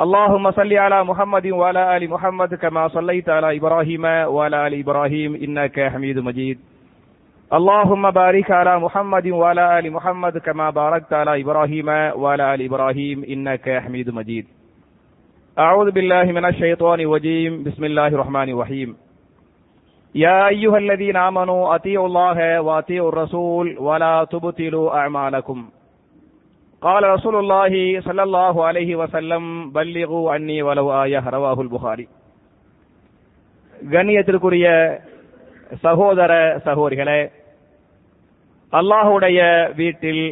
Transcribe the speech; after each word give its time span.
اللهم 0.00 0.50
صل 0.50 0.72
على 0.72 1.04
محمد 1.04 1.46
وعلى 1.46 1.96
آل 1.96 2.10
محمد 2.10 2.54
كما 2.54 2.88
صليت 2.88 3.28
على 3.28 3.56
إبراهيم 3.56 4.04
وعلى 4.04 4.66
آل 4.66 4.74
إبراهيم 4.80 5.34
إنك 5.34 5.80
حميد 5.80 6.18
مجيد. 6.18 6.58
اللهم 7.52 8.10
بارك 8.10 8.50
على 8.50 8.80
محمد 8.80 9.26
وعلى 9.28 9.78
آل 9.78 9.92
محمد 9.92 10.38
كما 10.38 10.70
باركت 10.70 11.12
على 11.12 11.40
إبراهيم 11.40 11.88
وعلى 12.18 12.54
آل 12.54 12.62
إبراهيم 12.62 13.24
إنك 13.24 13.70
حميد 13.70 14.10
مجيد. 14.10 14.46
أعوذ 15.58 15.90
بالله 15.90 16.24
من 16.24 16.44
الشيطان 16.44 17.00
الرجيم. 17.00 17.62
بسم 17.62 17.84
الله 17.84 18.08
الرحمن 18.08 18.48
الرحيم. 18.48 18.96
يا 20.14 20.48
أيها 20.48 20.78
الذين 20.78 21.16
آمنوا 21.16 21.74
أطيعوا 21.74 22.06
الله 22.06 22.60
وأطيعوا 22.60 23.08
الرسول 23.08 23.78
ولا 23.78 24.26
تبطلوا 24.30 24.96
أعمالكم. 24.98 25.58
قال 26.83 27.03
رسول 27.05 27.35
الله 27.35 27.73
صلى 28.01 28.23
الله 28.23 28.65
عليه 28.65 28.95
وسلم 28.95 29.43
بلغوا 29.71 30.31
عني 30.33 30.57
ولو 30.61 30.87
آية 31.03 31.23
رواه 31.29 31.57
البخاري 31.61 32.05
கண்ணியத்திற்குரிய 33.75 34.65
சகோதர 35.83 36.31
சகோதரிகளே 36.67 37.21
அல்லாஹுடைய 38.73 39.39
வீட்டில் 39.75 40.23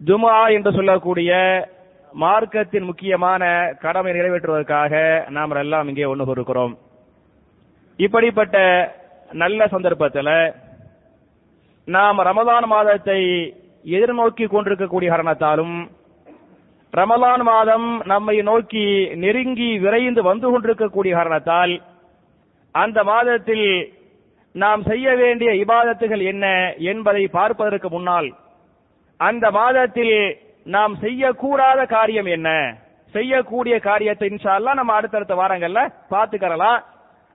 ஜுமா 0.00 0.36
என்று 0.56 0.70
சொல்லக்கூடிய 0.72 1.30
மார்க்கத்தின் 2.14 2.88
முக்கியமான 2.90 3.42
கடமை 3.80 4.10
நிறைவேற்றுவதற்காக 4.12 4.92
நாம் 5.36 5.58
எல்லாம் 5.58 5.88
இங்கே 5.88 6.10
ஒன்று 6.12 6.34
இருக்கிறோம் 6.36 6.74
இப்படிப்பட்ட 7.98 8.56
நல்ல 9.42 9.60
சந்தர்ப்பத்தில் 9.66 10.34
நாம் 11.88 12.26
ரமதான் 12.28 12.66
மாதத்தை 12.66 13.20
எதிர்நோக்கி 13.85 14.47
கொண்டிருக்கக்கூடிய 14.47 15.11
காரணத்தாலும் 15.11 15.89
ரமலான் 16.93 17.43
மாதம் 17.43 18.01
நம்மை 18.05 18.41
நோக்கி 18.41 18.85
நெருங்கி 19.13 19.79
விரைந்து 19.79 20.21
வந்து 20.21 20.51
கொண்டிருக்கக்கூடிய 20.51 21.15
காரணத்தால் 21.15 21.81
அந்த 22.71 23.03
மாதத்தில் 23.03 23.93
நாம் 24.55 24.83
செய்ய 24.83 25.15
வேண்டிய 25.15 25.51
இபாதத்துகள் 25.51 26.23
என்ன 26.23 26.73
என்பதை 26.77 27.27
பார்ப்பதற்கு 27.27 27.89
முன்னால் 27.89 28.29
அந்த 29.19 29.51
மாதத்தில் 29.51 30.37
நாம் 30.65 30.95
செய்யக்கூடாத 30.95 31.85
காரியம் 31.85 32.25
என்ன? 32.25 32.77
செய்யக்கூடிய 33.13 33.79
காரியத்தை 33.79 34.29
இன்ஷால்லாம் 34.29 34.73
நம்ம 34.73 34.93
அடுத்தடுத்த 34.93 35.35
வாரங்கள்ல 35.35 35.81
பார்த்துக்கறலாம். 36.09 36.79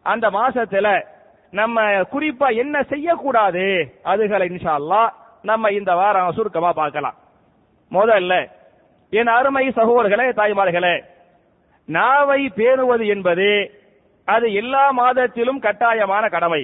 அந்த 0.03 0.31
மாசத்துல 0.31 1.05
நம்ம 1.51 1.83
குறிப்பா 2.13 2.57
என்ன 2.57 2.83
செய்யக்கூடாது 2.83 3.93
அதுகளை 4.05 4.47
இன்ஷால்லா 4.51 5.03
நம்ம 5.51 5.71
இந்த 5.79 5.93
வாரம் 6.01 6.37
சுருக்கமா 6.37 6.71
பார்க்கலாம். 6.79 7.17
முதல்ல 7.93 8.33
என் 9.19 9.31
அருமை 9.37 9.65
சகோதரர்களே 9.77 10.29
தாய்மார்களே 10.41 10.95
நாவை 11.89 12.41
பேணுவது 12.57 13.05
என்பது 13.15 13.51
அது 14.29 14.47
எல்லா 14.63 14.85
மாதத்திலும் 14.93 15.63
கட்டாயமான 15.67 16.25
கடமை. 16.29 16.63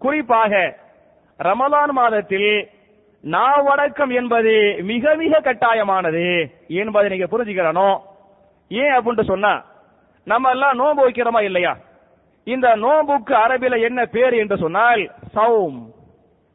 குறிப்பாக 0.00 0.52
ரமலான் 1.48 1.92
மாதத்தில் 2.00 2.52
நாவடக்கம் 3.24 4.12
என்பது 4.20 4.54
மிக 4.90 5.14
மிக 5.22 5.40
கட்டாயமானது 5.40 6.26
என்பதை 6.82 7.08
நீங்க 7.12 7.26
புரிஞ்சுக்கிறனோ? 7.32 7.90
ஏன் 8.70 8.94
அப்படின்னு 8.96 9.30
சொன்னா 9.32 9.52
நம்ம 10.26 10.50
எல்லாம் 10.54 10.78
நோன்பு 10.80 11.02
வைக்கிறோமா 11.04 11.40
இல்லையா? 11.48 11.72
இந்த 12.52 12.68
நோன்புக்கு 12.84 13.34
அரபில 13.44 13.74
என்ன 13.88 14.00
பேர் 14.14 14.34
என்று 14.42 14.56
சொன்னால் 14.56 15.02
சௌம். 15.34 15.78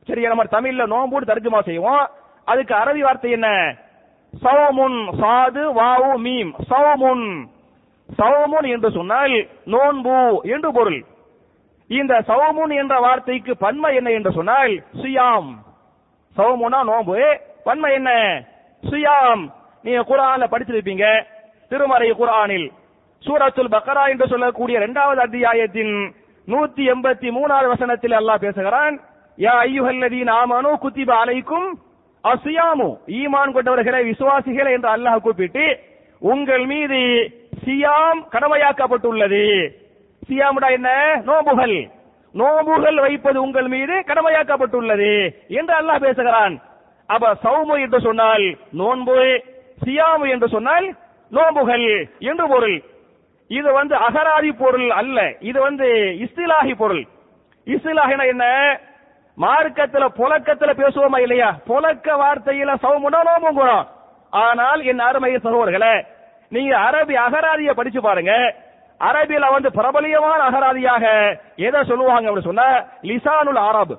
சரி 0.07 0.27
நம்ம 0.27 0.43
தமிழ்ல 0.43 0.88
நோன்பு 0.88 1.19
தர்ஜுமா 1.19 1.63
செய்வோம். 1.63 2.09
அதுக்கு 2.45 2.75
அரபி 2.75 2.99
வார்த்தை 2.99 3.31
என்ன? 3.31 3.75
சௌமுன் 4.43 4.97
சாது 5.21 5.63
வாவு 5.79 6.11
மீம். 6.17 6.51
சௌமுன் 6.69 7.45
சௌமுன் 8.17 8.67
என்று 8.67 8.91
சொன்னால் 8.91 9.47
நோன்பு 9.66 10.41
என்று 10.43 10.73
பொருள். 10.73 11.05
இந்த 11.88 12.23
சௌமுன் 12.27 12.75
என்ற 12.75 12.99
வார்த்தைக்கு 12.99 13.57
பன்மை 13.57 13.95
என்ன 13.95 14.09
என்று 14.09 14.31
சொன்னால் 14.31 14.83
சுயாம். 15.01 15.51
சௌமுனா 16.37 16.83
நோன்பு. 16.83 17.39
பன்மை 17.63 17.93
என்ன? 17.93 18.41
சுயாம். 18.89 19.49
நீங்க 19.81 20.01
குரான்ல 20.01 20.43
படிச்சிருப்பீங்க. 20.51 21.25
திருமறை 21.69 22.11
குரானில் 22.11 22.72
சூரத்துல் 23.25 23.73
பக்கரா 23.75 24.09
என்று 24.09 24.27
சொல்லக்கூடிய 24.27 24.77
இரண்டாவது 24.77 25.22
அத்தியாயத்தின் 25.22 26.16
நூத்தி 26.47 26.83
எண்பத்தி 26.91 27.27
மூணாவது 27.31 27.67
வசனத்தில் 27.67 28.11
அல்லாஹ் 28.11 28.39
பேசுகிறான் 28.39 28.99
யா 29.38 29.53
ஐயுஹல்லதீன் 29.68 30.31
ஆமானோ 30.40 30.72
குத்திப 30.84 31.12
அலைக்கும் 31.22 31.68
அசியாமு. 32.23 32.88
ஈமான் 33.19 33.51
கொண்டவர்களே 33.56 34.00
விசுவாசிகளை 34.12 34.72
என்று 34.72 34.90
அல்லாஹ் 34.96 35.23
கூப்பிட்டு 35.25 35.66
உங்கள் 36.22 36.66
மீது 36.66 37.00
சியாம் 37.66 38.19
கடமையாக்கப்பட்டுள்ளது. 38.34 39.44
சியாமுடா 40.28 40.69
என்ன? 40.72 40.90
நோம்புகள். 41.25 41.75
நோம்புகள் 42.35 42.96
வைப்பது 42.96 43.41
உங்கள் 43.41 43.68
மீது 43.68 43.96
கடமையாக்கப்பட்டுள்ளது 44.09 45.12
என்று 45.47 45.73
அல்லாஹ் 45.79 46.03
பேசுகிறான். 46.06 46.56
அப்ப 47.09 47.35
சௌமு 47.44 47.75
என்று 47.81 48.00
சொன்னால் 48.00 48.46
நோன்பு 48.72 49.19
சியாமு 49.85 50.25
என்று 50.29 50.47
சொன்னால் 50.47 50.88
நோம்புகள் 51.31 51.85
என்று 52.19 52.47
பொருள். 52.47 52.78
இது 53.47 53.69
வந்து 53.73 53.96
அகராதி 53.96 54.52
பொருள் 54.57 54.90
அல்ல. 54.90 55.35
இது 55.40 55.59
வந்து 55.62 55.88
இஸ்திலாகி 56.25 56.73
பொருள். 56.75 57.03
இஸ்திலாகினா 57.67 58.25
என்ன? 58.34 58.46
மார்க்கத்துல 59.38 60.06
புழக்கத்துல 60.19 60.72
பேசுவோமா 60.81 61.19
இல்லையா? 61.25 61.50
புழக்க 61.69 62.07
வார்த்தையில 62.22 62.73
சௌமுனா 62.84 63.19
நோம்புங்கிறோம் 63.29 63.85
ஆனால் 64.34 64.81
என் 64.91 65.06
அருமை 65.07 65.31
சகோதரர்களே 65.35 65.96
நீங்க 66.51 66.73
அரபி 66.88 67.16
அகராதிய 67.25 67.72
படிச்சு 67.73 68.01
பாருங்க. 68.01 68.34
அரபியில 69.00 69.46
வந்து 69.51 69.69
பிரபலியமான 69.78 70.40
அகராதியாக 70.50 71.06
எதை 71.68 71.79
சொல்லுவாங்க 71.90 72.28
அப்படின்னு 72.29 72.50
சொன்னா 72.50 72.68
லிசானுல் 73.09 73.62
அரபு. 73.69 73.96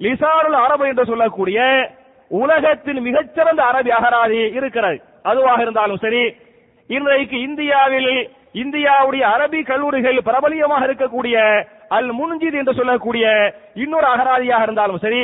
லிசானுல் 0.00 0.58
அரபு 0.64 0.84
என்று 0.90 1.04
சொல்லக்கூடிய 1.10 1.58
உலகத்தின் 2.30 3.00
மிகச்சிறந்த 3.08 3.62
அரபி 3.70 3.90
அகராதி 3.98 4.38
இருக்கிறது. 4.58 4.98
அதுவாக 5.30 5.60
இருந்தாலும் 5.62 6.02
சரி 6.04 6.22
இன்றைக்கு 6.90 7.36
இந்தியாவில் 7.48 8.12
இந்தியாவுடைய 8.62 9.24
அரபி 9.34 9.60
கல்லூரிகள் 9.66 10.18
பிரபலியமாக 10.28 10.86
இருக்கக்கூடிய 10.88 11.36
அல் 11.96 12.10
முன்ஜித் 12.18 12.58
என்று 12.60 12.74
சொல்லக்கூடிய 12.80 13.26
இன்னொரு 13.82 14.06
அகராதியாக 14.14 14.66
இருந்தாலும் 14.66 15.02
சரி 15.04 15.22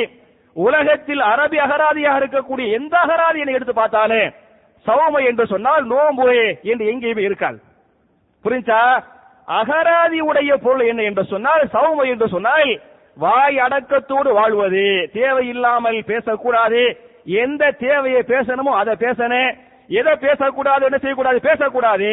உலகத்தில் 0.55 1.21
அரபி 1.31 1.57
அகராதியாக 1.65 2.19
இருக்கக்கூடிய 2.21 2.65
எந்த 2.77 2.93
அகராதியை 3.03 3.53
எடுத்து 3.57 3.73
பார்த்தாலே 3.73 4.21
சௌமை 4.85 5.21
என்று 5.29 5.45
சொன்னால் 5.53 5.83
நோம்பு 5.91 6.27
என்று 6.71 6.83
எங்கேயுமே 6.91 7.23
இருக்காது. 7.27 7.57
புரிஞ்சா? 8.45 8.81
அகராதி 9.59 10.19
உடைய 10.29 10.51
பொருள் 10.65 10.89
என்ன 10.91 11.01
என்று 11.09 11.23
சொன்னால் 11.33 11.63
சௌமை 11.73 12.05
என்று 12.13 12.27
சொன்னால் 12.35 12.71
வாய் 13.17 13.57
அடக்கத்தோடு 13.65 14.29
வாழ்வது 14.33 14.85
தேவையில்லாமல் 15.13 15.99
பேசக்கூடாது. 16.11 16.83
எந்த 17.43 17.71
தேவையை 17.85 18.21
பேசணுமோ 18.33 18.73
அதை 18.81 18.93
பேசணும் 19.05 19.49
எதை 19.89 20.13
பேசக்கூடாது 20.25 20.83
என்ன 20.87 20.97
செய்யக்கூடாது 21.03 21.39
பேசக்கூடாது. 21.47 22.09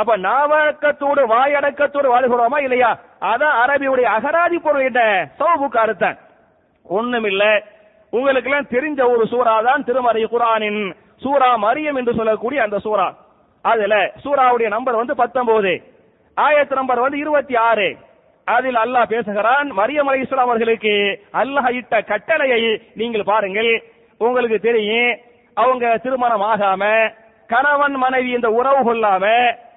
அப்ப 0.00 0.16
நாவடக்கத்தோடு 0.26 1.22
வாயடக்கத்தோடு 1.34 2.08
வாழ்கிறோமா 2.14 2.58
இல்லையா? 2.66 2.90
அதான் 3.30 3.58
அரபியுடைய 3.62 4.06
அகராதி 4.16 4.58
பொருள் 4.66 4.86
என்ன? 4.88 5.02
சௌபுக்கு 5.40 5.80
அர்த்தம் 5.84 6.18
ஒண்ணுமில்ல. 6.86 7.44
உங்களுக்கு 8.12 8.50
எல்லாம் 8.50 8.72
தெரிஞ்ச 8.74 9.00
ஒரு 9.12 9.24
சூறா 9.32 9.54
தான் 9.68 9.84
திருமறை 9.88 10.24
குரானின் 10.32 10.82
சூரா 11.24 11.50
மரியம் 11.66 11.98
என்று 12.00 12.12
சொல்லக்கூடிய 12.18 12.58
அந்த 12.66 12.78
சூரா 12.86 13.06
அதுல 13.64 13.94
சூராவுடைய 14.24 14.68
நம்பர் 14.76 15.00
வந்து 15.00 15.14
பத்தொன்பது. 15.22 15.72
ஆயத்து 16.36 16.74
நம்பர் 16.80 17.04
வந்து 17.04 17.18
இருபத்தி 17.24 17.54
ஆறு. 17.68 17.88
அதில் 18.46 18.78
அல்லாஹ் 18.84 19.12
பேசுகிறான் 19.12 19.68
மரியம் 19.78 20.08
அலி 20.10 20.22
இஸ்லாம் 20.24 20.48
அவர்களுக்கு 20.48 20.92
அல்லாஹ் 21.42 21.68
இட்ட 21.78 22.00
கட்டளையை 22.10 22.60
நீங்கள் 23.00 23.30
பாருங்கள். 23.30 23.70
உங்களுக்கு 24.20 24.58
தெரியும் 24.66 25.14
அவங்க 25.56 25.84
திருமணம் 26.04 26.44
ஆகாம 26.50 26.82
கணவன் 27.50 27.96
மனைவி 27.96 28.30
இந்த 28.36 28.48
உறவு 28.58 28.80
கொள்ளாம 28.86 29.24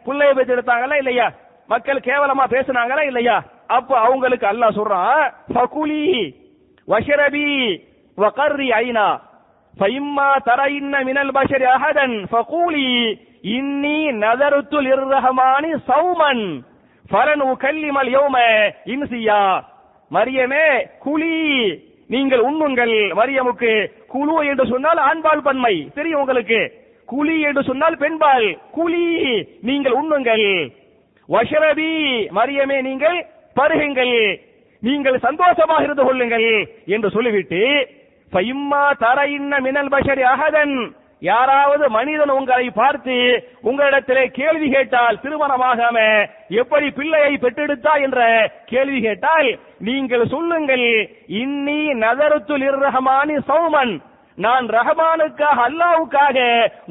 பிள்ளைய 0.05 0.31
பெற்று 0.33 0.55
எடுத்தாங்களா 0.55 0.95
இல்லையா? 0.95 1.27
மக்கள் 1.69 1.99
கேவலமா 1.99 2.45
பேசினாங்களா 2.47 3.03
இல்லையா? 3.03 3.37
அப்ப 3.69 3.91
அவங்களுக்கு 3.99 4.45
அல்லாஹ் 4.47 4.77
சொல்றான் 4.77 5.23
ஃபகுலி 5.53 6.03
வஷரபி 6.87 7.47
வகர்ரி 8.17 8.69
ஐனா 8.77 9.07
ஃபைம்மா 9.77 10.27
தரையின்ன 10.47 11.03
மினல் 11.07 11.33
பஷரி 11.35 11.67
அஹதன் 11.73 12.15
ஃபகூலி 12.31 12.85
இன்னி 13.57 13.97
நதருத்து 14.21 14.77
லிர்ரஹமானி 14.87 15.71
சௌமன் 15.89 16.45
ஃபலன் 17.05 17.43
உகல்லிமல் 17.47 18.09
யௌம 18.13 18.37
இன்சியா. 18.85 19.41
மரியமே 20.11 20.65
குலி 20.99 21.35
நீங்கள் 22.13 22.41
உண்ணுங்கள் 22.49 22.95
மரியமுக்கு 23.19 23.71
குழு 24.13 24.35
என்று 24.49 24.65
சொன்னால் 24.73 24.99
ஆண்பால் 25.09 25.45
பன்மை 25.47 25.73
தெரியும் 25.95 26.21
உங்களுக்கு. 26.21 26.59
குழி 27.05 27.35
என்று 27.47 27.61
சொன்னால் 27.63 27.97
பெண்பால். 27.97 28.47
குழி 28.77 29.03
நீங்கள் 29.69 29.97
உண்ணுங்கள் 30.01 30.45
வஷரபி 31.29 31.91
மரியமே 32.37 32.77
நீங்கள் 32.89 33.17
பருகுங்கள். 33.55 34.15
நீங்கள் 34.83 35.19
சந்தோஷமாக 35.27 35.83
இருந்து 35.83 36.03
கொள்ளுங்கள் 36.05 36.47
என்று 36.95 37.09
சொல்லிவிட்டு 37.09 37.61
பைம்மா 38.33 38.83
தர 39.03 39.19
இன்ன 39.37 39.59
மினல் 39.65 39.91
பஷரி 39.93 40.23
அகதன். 40.33 40.75
யாராவது 41.21 41.85
மனிதன் 41.95 42.33
உங்களை 42.39 42.65
பார்த்து 42.79 43.15
உங்களிடத்திலே 43.69 44.25
கேள்வி 44.39 44.67
கேட்டால் 44.73 45.21
திருமணமாகாம 45.23 45.97
எப்படி 46.61 46.87
பிள்ளையை 46.97 47.31
பெற்றெடுத்தா 47.43 47.93
என்ற 48.07 48.19
கேள்வி 48.71 48.99
கேட்டால் 49.05 49.49
நீங்கள் 49.87 50.31
சொல்லுங்கள் 50.33 50.85
இன்னி 51.41 51.79
நதருத்துல் 52.03 52.67
ரஹமானி 52.85 53.37
சௌமன். 53.49 53.95
நான் 54.37 54.65
ரஹமானுக்காக 54.77 55.57
அல்லாவுக்காக 55.67 56.37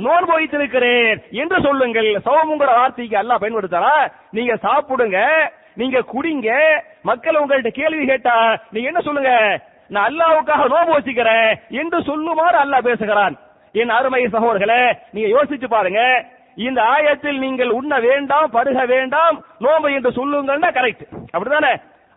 நோன்பு 0.05 0.32
வைத்திருக்கிறேன் 0.37 1.20
என்று 1.43 1.58
சொல்லுங்கள். 1.69 2.11
சௌமுங்கிற 2.26 2.70
வார்த்தைக்கு 2.81 3.17
அல்லாஹ் 3.23 3.43
பயன்படுத்தலாம் 3.43 4.05
நீங்க 4.37 4.55
சாப்பிடுங்க 4.67 5.20
நீங்க 5.81 5.99
குடிங்க. 6.12 6.50
மக்கள் 7.11 7.40
உங்கள்ட்ட 7.40 7.73
கேள்வி 7.81 8.05
கேட்டா 8.12 8.37
நீங்க 8.73 8.88
என்ன 8.93 9.02
சொல்லுங்க? 9.08 9.32
நான் 9.90 10.08
அல்லாவுக்காக 10.11 10.62
நோன்பு 10.75 10.96
வச்சுக்கிறேன் 10.96 11.50
என்று 11.81 11.99
சொல்லுமாறு 12.12 12.56
அல்லாஹ் 12.64 12.88
பேசுகிறான். 12.90 13.37
என் 13.81 13.93
அருமை 13.96 14.23
சகோதரர்களே 14.34 14.81
நீங்க 15.14 15.28
யோசிச்சு 15.34 15.69
பாருங்க. 15.76 16.00
இந்த 16.67 16.81
ஆயத்தில் 16.94 17.38
நீங்கள் 17.44 17.73
உண்ண 17.78 17.94
வேண்டாம் 18.08 18.52
பருக 18.56 18.78
வேண்டாம் 18.93 19.37
நோம்பு 19.64 19.88
என்று 19.96 20.11
சொல்லுங்கள்னா 20.19 20.70
கரெக்ட் 20.78 21.05
அப்படிதானே 21.34 21.73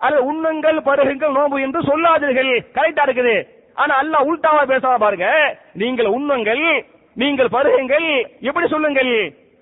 அது 0.08 0.18
உண்ணுங்கள் 0.30 0.78
பருகுங்கள் 0.90 1.36
நோம்பு 1.38 1.58
என்று 1.66 1.80
சொல்லாதீர்கள். 1.90 2.52
கரெக்டா 2.78 3.04
இருக்குது. 3.08 3.36
ஆனா 3.82 3.94
அல்லாஹ் 4.02 4.28
உள்டாவா 4.30 4.62
பேசாம 4.72 5.00
பாருங்க. 5.04 5.28
நீங்கள் 5.82 6.10
உண்ணுங்கள் 6.18 6.64
நீங்கள் 7.22 7.54
பருகுங்கள் 7.56 8.08
எப்படி 8.50 8.68
சொல்லுங்கள்? 8.74 9.14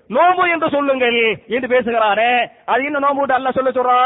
நோம்பு 0.09 0.43
என்று 0.55 0.67
சொல்லுங்கள் 0.75 1.17
என்று 1.55 1.67
பேசுகிறாரே. 1.73 2.31
அது 2.73 2.81
என்ன 2.89 3.01
நோம்பு 3.05 3.33
அல்ல 3.37 3.51
சொல்ல 3.57 3.71
சொல்றா? 3.77 3.99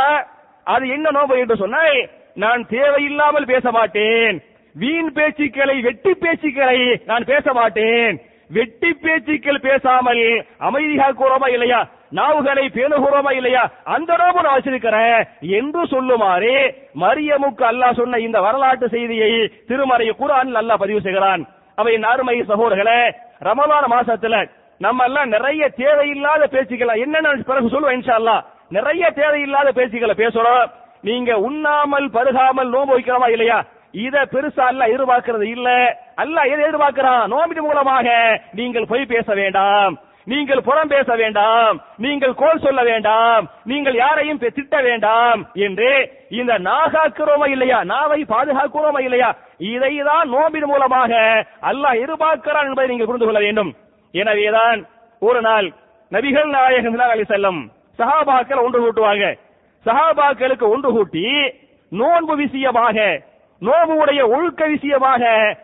அது 0.73 0.85
என்ன 0.95 1.11
நோம்பு 1.17 1.35
என்று 1.43 1.57
சொன்னால் 1.63 1.99
நான் 2.43 2.61
தேவையில்லாமல் 2.75 3.51
பேச 3.53 3.65
மாட்டேன். 3.77 4.37
வீண் 4.75 5.09
பேச்சுக்களை 5.15 5.77
வெட்டி 5.87 6.11
பேச்சுக்களை 6.23 6.77
நான் 7.09 7.23
பேச 7.31 7.45
மாட்டேன். 7.53 8.17
வெட்டி 8.49 8.91
பேச்சுக்கள் 9.03 9.65
பேசாமல் 9.65 10.21
அமைதியாக 10.67 11.17
கூறமா 11.19 11.47
இல்லையா? 11.55 11.79
நாவுகளை 12.17 12.63
பேணுகிறோமா 12.75 13.31
இல்லையா? 13.39 13.63
அந்த 13.95 14.11
நோம்பு 14.21 14.41
நான் 14.45 14.57
வச்சிருக்கிறேன் 14.57 15.19
என்று 15.59 15.81
சொல்லுமாறு 15.93 16.55
மரியமுக்கு 17.03 17.63
அல்லாஹ் 17.71 17.97
சொன்ன 17.99 18.19
இந்த 18.27 18.39
வரலாற்று 18.47 18.87
செய்தியை 18.95 19.29
திருமறை 19.69 20.07
குரான் 20.21 20.57
அல்லாஹ் 20.61 20.81
பதிவு 20.83 21.01
செய்கிறான். 21.05 21.43
அவை 21.77 21.93
நார்மை 22.05 22.35
சகோதரர்களே 22.51 22.99
ரமலான 23.47 23.85
மாசத்துல 23.95 24.35
நம்ம 24.81 25.05
எல்லாம் 25.09 25.33
நிறைய 25.35 25.63
தேவையில்லாத 25.83 26.43
பேச்சுக்களை 26.53 26.93
என்னென்ன 27.05 27.35
பிறகு 27.49 27.73
சொல்லுவோம் 27.73 27.97
இன்ஷா 27.97 28.37
நிறைய 28.77 29.05
தேவையில்லாத 29.21 29.69
பேச்சுக்களை 29.77 30.15
பேசுறோம். 30.23 30.65
நீங்க 31.07 31.31
உண்ணாமல் 31.47 32.07
பருகாமல் 32.15 32.73
நோம்பு 32.73 32.95
வைக்கிறோமா 32.95 33.27
இல்லையா? 33.35 33.59
இத 33.91 34.27
பெருசா 34.31 34.59
அல்ல 34.59 34.85
எதிர்பார்க்கிறது 34.85 35.41
இல்ல. 35.41 35.97
அல்ல 36.15 36.41
எதை 36.41 36.65
எதிர்பார்க்கிறான்? 36.65 37.27
நோம்பின் 37.27 37.63
மூலமாக. 37.63 38.41
நீங்கள் 38.53 38.85
பொய் 38.85 39.05
பேச 39.05 39.33
வேண்டாம். 39.33 39.99
நீங்கள் 40.25 40.61
புறம் 40.61 40.87
பேச 40.87 41.15
வேண்டாம். 41.15 41.81
நீங்கள் 41.97 42.33
கோல் 42.33 42.59
சொல்ல 42.59 42.83
வேண்டாம். 42.83 43.49
நீங்கள் 43.63 43.93
யாரையும் 43.93 44.37
திட்ட 44.37 44.81
வேண்டாம் 44.81 45.49
என்று 45.53 46.11
இந்த 46.29 46.59
நாகாக்கிறோமா 46.59 47.47
இல்லையா? 47.47 47.83
நாவை 47.83 48.25
பாதுகாக்கிறோமா 48.29 48.99
இல்லையா? 48.99 49.35
இதைதான் 49.59 50.23
நோம்பின் 50.23 50.63
மூலமாக 50.63 51.45
அல்லாஹ் 51.61 52.01
எதிர்பார்க்கிறான் 52.01 52.65
என்பதை 52.65 52.89
நீங்கள் 52.89 53.05
புரிந்து 53.05 53.25
கொள்ள 53.25 53.39
வேண்டும். 53.39 53.75
எனவேதான் 54.11 54.87
ஒரு 55.19 55.41
நாள் 55.41 55.71
நபிகள் 56.11 56.45
நாயகம் 56.45 56.99
அலி 56.99 57.21
செல்லம் 57.21 57.27
வஸல்லம் 57.29 57.69
சஹாபாக்கள் 57.99 58.63
ஒன்று 58.63 58.79
கூட்டுவாங்க. 58.79 59.37
சஹாபாக்களுக்கு 59.85 60.69
ஒன்று 60.69 60.91
கூட்டி 60.91 61.53
நோன்பு 61.89 62.35
விஷயமாக 62.35 63.21
நோபுடைய 63.61 64.21
ஒழுக்க 64.33 64.61
விஷயமாக 64.67 65.23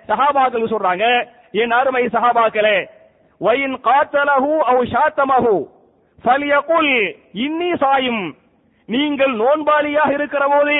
சஹாபாக்கள் 0.09 0.73
சொல்றாங்க 0.73 1.05
என் 1.61 1.71
அருமை 1.71 2.03
சஹாபாக்களே 2.07 2.77
வயின் 3.41 3.77
காத்தலகு 3.81 4.53
அவ் 4.71 4.83
சாத்தமகு 4.93 5.55
சலியகுல் 6.23 6.91
இன்னி 7.41 7.71
சாயும். 7.75 8.23
நீங்கள் 8.89 9.33
நோன்பாளியாக 9.37 10.11
இருக்கிற 10.11 10.43
போது 10.47 10.75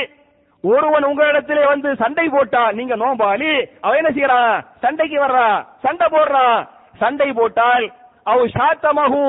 ஒருவன் 0.64 1.06
உங்களிடத்திலே 1.10 1.64
வந்து 1.66 1.90
சண்டை 1.96 2.26
போட்டா 2.30 2.64
நீங்க 2.72 2.96
நோன்பாளி 2.96 3.52
அவன் 3.82 4.00
என்ன 4.00 4.12
செய்யறான் 4.12 4.54
சண்டைக்கு 4.82 5.18
வர்றான் 5.20 5.58
சண்டை 5.84 6.08
போடுறான் 6.08 6.58
சண்டை 7.00 7.30
போட்டால் 7.32 7.86
அவ் 8.26 8.46
சாத்தமகு 8.56 9.26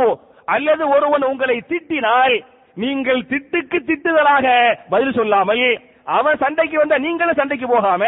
அல்லது 0.49 0.85
ஒருவன் 0.89 1.25
உங்களை 1.25 1.57
திட்டினால் 1.73 2.37
நீங்கள் 2.77 3.23
திட்டுக்கு 3.31 3.79
திட்டுதலாக 3.83 4.47
பதில் 4.91 5.17
சொல்லாமல் 5.17 5.67
அவன் 6.17 6.41
சண்டைக்கு 6.43 6.77
வந்த 6.81 6.97
நீங்களும் 7.05 7.39
சண்டைக்கு 7.41 7.67
போகாம 7.75 8.03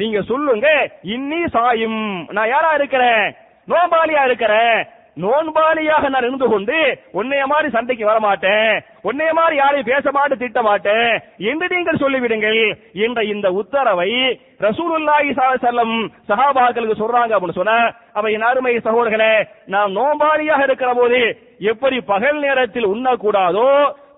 நீங்க 0.00 0.18
சொல்லுங்க 0.30 0.68
இன்னி 1.16 1.42
சாயும். 1.56 2.00
நான் 2.36 2.52
யாரா 2.54 2.72
இருக்கிறேன்? 2.78 3.24
நோபாலியா 3.68 4.24
இருக்கிறேன். 4.30 4.78
நோன்பாளியாக 5.22 6.08
நான் 6.12 6.26
இருந்து 6.26 6.46
கொண்டு 6.50 6.76
உன்னைய 7.18 7.44
மாதிரி 7.52 7.68
சண்டைக்கு 7.74 8.04
வர 8.08 8.18
மாட்டேன் 8.24 8.70
உன்னைய 9.08 9.30
மாதிரி 9.38 9.54
யாரையும் 9.58 9.88
பேச 9.90 10.04
மாட்டேன் 10.16 10.40
திட்ட 10.42 10.60
மாட்டேன் 10.68 11.10
என்று 11.50 11.66
நீங்கள் 11.74 12.00
சொல்லிவிடுங்கள். 12.02 12.60
என்ற 13.06 13.20
இந்த 13.32 13.48
உத்தரவை 13.60 14.10
ரசூலுல்லாஹி 14.66 15.28
ஸல்லல்லாஹு 15.38 15.72
அலைஹி 15.72 15.98
சஹாபாக்களுக்கு 16.30 17.00
சொல்றாங்க 17.02 17.34
அப்படின்னு 17.36 17.60
சொன்ன 17.60 17.76
அவை 18.18 18.30
என் 18.36 18.48
அருமை 18.50 18.74
சகோதரர்களே 18.86 19.32
நாம் 19.74 19.96
நோம்பாளியாக 19.98 20.66
இருக்கிற 20.68 20.92
போது 21.00 21.20
எப்படி 21.72 21.96
பகல் 22.12 22.38
நேரத்தில் 22.46 22.92
உண்ணக்கூடாதோ 22.94 23.68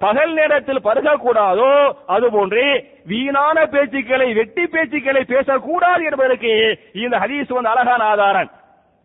பகல் 0.04 0.32
நேரத்தில் 0.32 0.84
பருகக்கூடாதோ 0.86 1.70
அதுபோன்று 2.14 2.64
வீணான 3.10 3.56
பேச்சுக்களை 3.74 4.28
வெட்டி 4.38 4.64
பேச்சுக்களை 4.64 5.22
பேசக்கூடாது 5.32 6.02
என்பதற்கு 6.04 6.52
இந்த 7.04 7.18
ஹதீஸ் 7.18 7.54
வந்து 7.56 7.72
அழகான 7.72 8.04
ஆதாரம். 8.04 8.50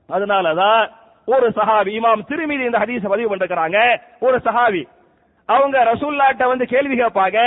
அதனாலதான் 0.09 0.81
ஒரு 1.27 1.47
சஹாபி 1.49 1.91
இமாம் 1.99 2.27
திருமீதி 2.27 2.63
இந்த 2.63 2.79
ஹதீஸ் 2.83 3.11
பதிவு 3.13 3.29
பண்ணிருக்கிறாங்க. 3.29 3.79
ஒரு 4.19 4.37
சஹாபி 4.45 4.83
அவங்க 5.49 5.77
ரசூல்லாட்ட 5.83 6.43
வந்து 6.47 6.65
கேள்வி 6.65 6.95
கேட்பாங்க. 7.01 7.39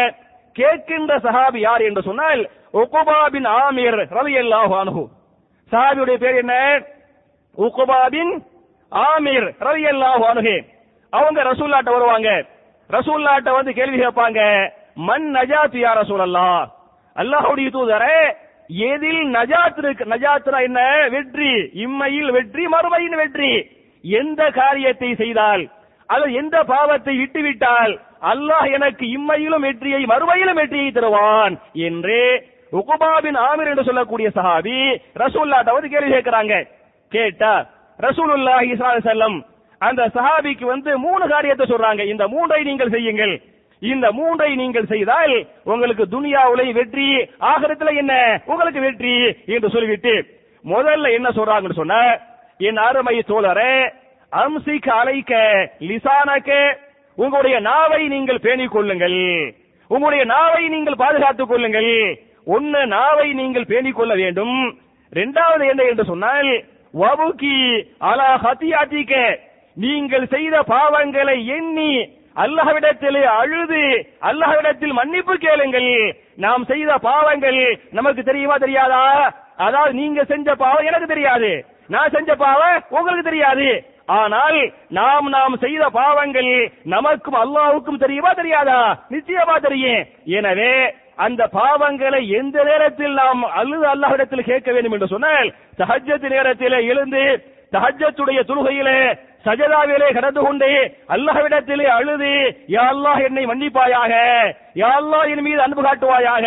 கேட்கின்ற 0.57 1.13
சஹாபி 1.27 1.59
யார் 1.59 1.83
என்று 1.83 2.03
சொன்னால் 2.03 2.41
உகுபா 2.75 3.19
ஆமீர் 3.25 3.49
ஆமீர் 3.65 3.99
ரலியல்லாஹு 4.19 4.75
அனுகு 4.83 5.05
சஹாபியுடைய 5.73 6.17
பேர் 6.17 6.41
என்ன? 6.43 6.55
உகுபாபின் 7.59 8.33
ஆமீர் 8.93 9.11
ஆமீர் 9.11 9.47
ரலியல்லாஹு 9.69 10.25
அன்ஹு. 10.31 10.57
அவங்க 11.13 11.39
ரசூல்லாட்ட 11.43 11.91
வருவாங்க. 11.91 12.31
ரசூல்லாட்ட 12.91 13.51
வந்து 13.57 13.73
கேள்வி 13.79 13.99
கேட்பாங்க 13.99 14.41
மண் 15.09 15.27
நஜாத் 15.37 15.77
யா 15.83 15.91
ரசூல் 16.01 16.25
அல்லா 16.27 16.49
அல்லாஹுடைய 17.17 17.69
தூதரே 17.77 18.17
எதில் 18.91 19.23
நஜாத் 19.37 19.79
இருக்கு 19.83 20.05
நஜாத்னா 20.13 20.59
என்ன? 20.69 20.81
வெற்றி. 21.15 21.53
இம்மையில் 21.85 22.31
வெற்றி 22.37 22.65
மறுமையின் 22.75 23.17
வெற்றி. 23.21 23.53
எந்த 24.05 24.43
காரியத்தை 24.51 25.11
செய்தால் 25.23 25.63
அது 26.09 26.27
எந்த 26.33 26.57
பாவத்தை 26.71 27.15
விட்டுவிட்டால் 27.19 27.93
அல்லாஹ் 28.33 28.67
எனக்கு 28.77 29.05
இம்மையிலும் 29.17 29.65
வெற்றியை 29.67 30.01
மறுமையிலும் 30.13 30.61
வெற்றியை 30.61 30.89
தருவான் 30.93 31.55
என்று 31.89 32.21
உகுபாபின் 32.73 33.39
ஆமிர் 33.49 33.71
என்று 33.73 33.89
சொல்லக்கூடிய 33.89 34.29
சஹாபி 34.39 34.79
ரசூல்லாட்ட 35.23 35.75
வந்து 35.77 35.93
கேள்வி 35.95 36.11
கேட்கிறாங்க. 36.15 36.55
கேட்டா 37.13 37.53
ரசூலுல்லாஹி 37.99 38.71
ஸல்லல்லாஹு 38.73 38.97
அலைஹி 38.97 39.09
அந்த 39.81 40.03
சஹாபிக்கு 40.15 40.65
வந்து 40.73 40.91
மூணு 41.05 41.25
காரியத்தை 41.29 41.67
சொல்றாங்க. 41.71 42.03
இந்த 42.13 42.25
மூன்றை 42.29 42.61
நீங்கள் 42.69 42.93
செய்யுங்கள். 42.95 43.35
இந்த 43.83 44.07
மூன்றை 44.19 44.49
நீங்கள் 44.61 44.91
செய்தால் 44.93 45.35
உங்களுக்கு 45.73 46.05
துனியாவுல 46.15 46.65
வெற்றி 46.79 47.07
ஆகரத்துல 47.53 47.95
என்ன? 48.03 48.15
உங்களுக்கு 48.53 48.81
வெற்றி 48.87 49.15
என்று 49.55 49.69
சொல்லிவிட்டு 49.75 50.15
முதல்ல 50.65 51.13
என்ன 51.19 51.29
சொல்றாங்கன்னு 51.39 51.81
சொன்ன 51.81 51.97
என் 52.69 52.81
அருமை 52.87 53.17
தோழரே 53.29 53.75
அம்சிக்க 54.33 54.89
அலைக்க 55.01 55.35
லிசானக்க 55.89 56.51
உங்களுடைய 57.19 57.57
நாவை 57.61 58.03
நீங்கள் 58.09 58.45
பேணிக் 58.47 58.75
கொள்ளுங்கள். 58.75 59.21
உங்களுடைய 59.91 60.25
நாவை 60.35 60.63
நீங்கள் 60.75 61.01
பாதுகாத்துக் 61.05 61.51
கொள்ளுங்கள். 61.53 61.93
ஒன்னு 62.57 62.81
நாவை 62.87 63.29
நீங்கள் 63.41 63.71
பேணிக் 63.73 63.97
கொள்ள 63.97 64.13
வேண்டும். 64.23 64.57
இரண்டாவது 65.13 65.65
என்ன 65.67 65.83
என்று 65.91 66.05
சொன்னால் 66.05 66.51
வபுக்கி 66.95 67.57
அலா 68.11 68.29
ஹத்தியாத்திக்க 68.45 69.15
நீங்கள் 69.77 70.27
செய்த 70.35 70.57
பாவங்களை 70.73 71.37
எண்ணி 71.57 71.93
அல்லாஹ்விடத்திலே 72.37 73.23
அழுது 73.41 73.83
அல்லாஹ்விடத்தில் 74.29 74.95
மன்னிப்பு 74.99 75.35
கேளுங்கள். 75.39 75.91
நாம் 76.45 76.65
செய்த 76.65 76.91
பாவங்கள் 76.99 77.61
நமக்கு 77.99 78.23
தெரியுமா 78.23 78.57
தெரியாதா? 78.57 79.05
அதாவது 79.57 79.95
நீங்க 79.95 80.21
செஞ்ச 80.25 80.55
பாவம் 80.55 80.89
எனக்கு 80.91 81.07
தெரியாது. 81.07 81.51
நான் 81.89 82.15
செஞ்ச 82.17 82.31
பாவம் 82.45 82.83
உங்களுக்கு 82.91 83.25
தெரியாது. 83.31 83.69
ஆனால் 84.21 84.59
நாம் 84.99 85.27
நாம் 85.37 85.57
செய்த 85.65 85.85
பாவங்கள் 85.99 86.53
நமக்கும் 86.95 87.39
அல்லாவுக்கும் 87.43 88.03
தெரியுமா 88.05 88.33
தெரியாதா? 88.33 88.81
நிச்சயமா 89.15 89.57
தெரியும். 89.67 90.03
எனவே 90.39 90.73
அந்த 91.27 91.43
பாவங்களை 91.53 92.21
எந்த 92.41 92.59
நேரத்தில் 92.65 93.15
நாம் 93.23 93.43
அழுது 93.61 93.87
அல்லாஹிடத்தில் 93.95 94.49
கேட்க 94.51 94.73
வேண்டும் 94.73 94.93
என்று 94.93 95.13
சொன்னால் 95.15 95.49
சஹஜத்து 95.81 96.29
நேரத்திலே 96.37 96.79
எழுந்து 96.93 97.25
தஹஜ்ஜத்துடைய 97.75 98.41
தொழுகையிலே 98.47 99.01
சஜதாவிலே 99.47 100.09
கடந்து 100.17 100.41
கொண்டே 100.47 100.73
அல்லாஹ்விடத்திலே 101.15 101.87
அழுது 101.99 102.33
யா 102.75 102.83
அல்லாஹ் 102.93 103.21
என்னை 103.29 103.45
மன்னிப்பாயாக? 103.51 104.13
யா 104.81 104.91
அல்லாஹ் 105.01 105.29
என் 105.33 105.45
மீது 105.47 105.61
அன்பு 105.67 105.83
காட்டுவாயாக? 105.87 106.47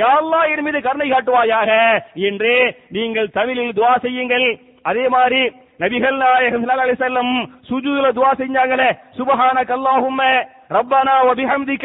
யா 0.00 0.08
அல்லாஹ் 0.20 0.48
என் 0.52 0.64
மீது 0.66 0.78
கருணை 0.86 1.08
காட்டுவாயாக? 1.10 1.70
என்று 2.28 2.54
நீங்கள் 2.96 3.34
தமிழில் 3.38 3.76
துவா 3.78 3.92
செய்யுங்கள். 4.06 4.46
அதே 4.90 5.04
மாதிரி 5.16 5.42
நபிகள் 5.82 6.18
நாயகம் 6.22 6.66
அலி 6.82 6.94
செல்லம் 7.02 7.32
சுஜூதுல 7.68 8.08
துவா 8.18 8.30
செஞ்சாங்களே 8.40 8.88
சுபஹான 9.18 9.56
கல்லாஹும் 9.70 10.20
ரப்பானா 10.76 11.14
வ 11.26 11.30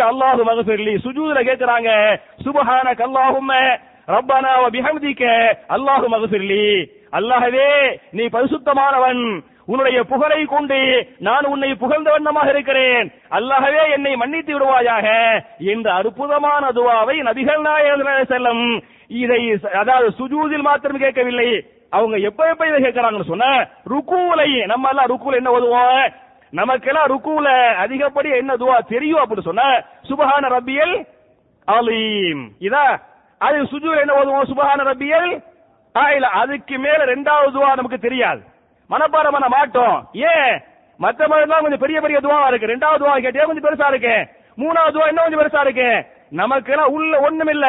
அல்லாஹு 0.10 0.42
மக்ஃபிர்லி 0.50 0.94
சுஜூதுல 1.06 1.40
கேக்குறாங்க 1.50 1.90
சுபஹான 2.46 2.88
கல்லாஹும் 3.02 3.54
ரப்பானா 4.16 4.52
வ 4.64 4.68
அல்லாஹு 5.76 6.06
மக்ஃபிர்லி 6.16 6.66
அல்லாஹவே 7.18 7.70
நீ 8.18 8.24
பரிசுத்தமானவன். 8.36 9.24
உன்னுடைய 9.72 9.98
புகழை 10.12 10.42
கொண்டு 10.46 10.78
நான் 11.28 11.50
உன்னை 11.54 11.70
புகழ்ந்த 11.82 12.10
வண்ணமாக 12.12 12.50
இருக்கிறேன். 12.54 13.08
அல்லாஹவே 13.38 13.82
என்னை 13.96 14.14
மன்னித்து 14.22 14.54
விடுவாயாக. 14.54 15.08
என்ற 15.74 15.88
அற்புதமான 16.00 16.64
துவாவை 16.78 17.18
நபிகள் 17.28 17.62
நாயகர் 17.68 18.32
செல்லும். 18.32 18.64
இதை 19.24 19.42
அதாவது 19.82 20.08
சுஜூதில் 20.20 20.68
மாத்திரம் 20.70 21.04
கேட்கவில்லை. 21.04 21.50
அவங்க 21.98 22.16
எப்ப 22.30 22.42
எப்ப 22.50 22.68
இதை 22.68 22.80
கேட்கறாங்கன்னு 22.82 23.32
சொன்ன 23.34 23.46
ருக்கூலை 23.94 24.50
நம்ம 24.72 24.90
எல்லாம் 24.90 25.12
ருக்கூல 25.12 25.40
என்ன 25.42 25.52
ஓதுவோம்? 25.58 26.04
நமக்கெல்லாம் 26.60 27.10
ருக்கூல 27.12 27.48
அதிகப்படி 27.84 28.30
என்ன 28.42 28.52
துவா 28.62 28.78
தெரியும் 28.94 29.22
அப்படின்னு 29.22 29.50
சொன்ன 29.50 29.66
சுபஹான 30.10 30.46
ரப்பியல் 30.58 30.96
அலீம். 31.68 32.44
இதா 32.68 32.86
அது 33.48 33.58
சுஜூல 33.72 34.00
என்ன 34.04 34.14
ஓதுவோம்? 34.22 34.50
சுபஹான 34.52 34.84
ரப்பியல் 34.92 35.30
ஆயில 35.96 36.28
அதுக்கு 36.42 36.78
மேல 36.86 37.00
ரெண்டாவது 37.14 37.54
துவா 37.56 37.70
நமக்கு 37.76 38.00
தெரியாது. 38.08 38.42
மனப்பாடம் 38.90 39.32
பண்ண 39.32 39.48
மாட்டோம். 39.48 40.10
ஏன்? 40.14 40.54
மத்த 41.00 41.28
மதம் 41.28 41.62
கொஞ்சம் 41.62 41.80
பெரிய 41.80 42.02
பெரிய 42.02 42.20
துவா 42.20 42.48
இருக்கு. 42.48 42.68
ரெண்டாவது 42.68 43.02
துவா 43.02 43.14
கேட்டே 43.26 43.46
கொஞ்சம் 43.46 43.66
பெருசா 43.68 43.88
இருக்கு. 43.88 44.16
மூணாவது 44.58 44.94
துவா 44.96 45.08
இன்னும் 45.08 45.24
கொஞ்சம் 45.24 45.42
பெருசா 45.42 45.62
இருக்கு. 45.62 45.90
நமக்கு 46.30 46.72
எல்லாம் 46.72 46.92
உள்ள 46.92 47.20
ஒண்ணும் 47.20 47.48
இல்ல 47.48 47.68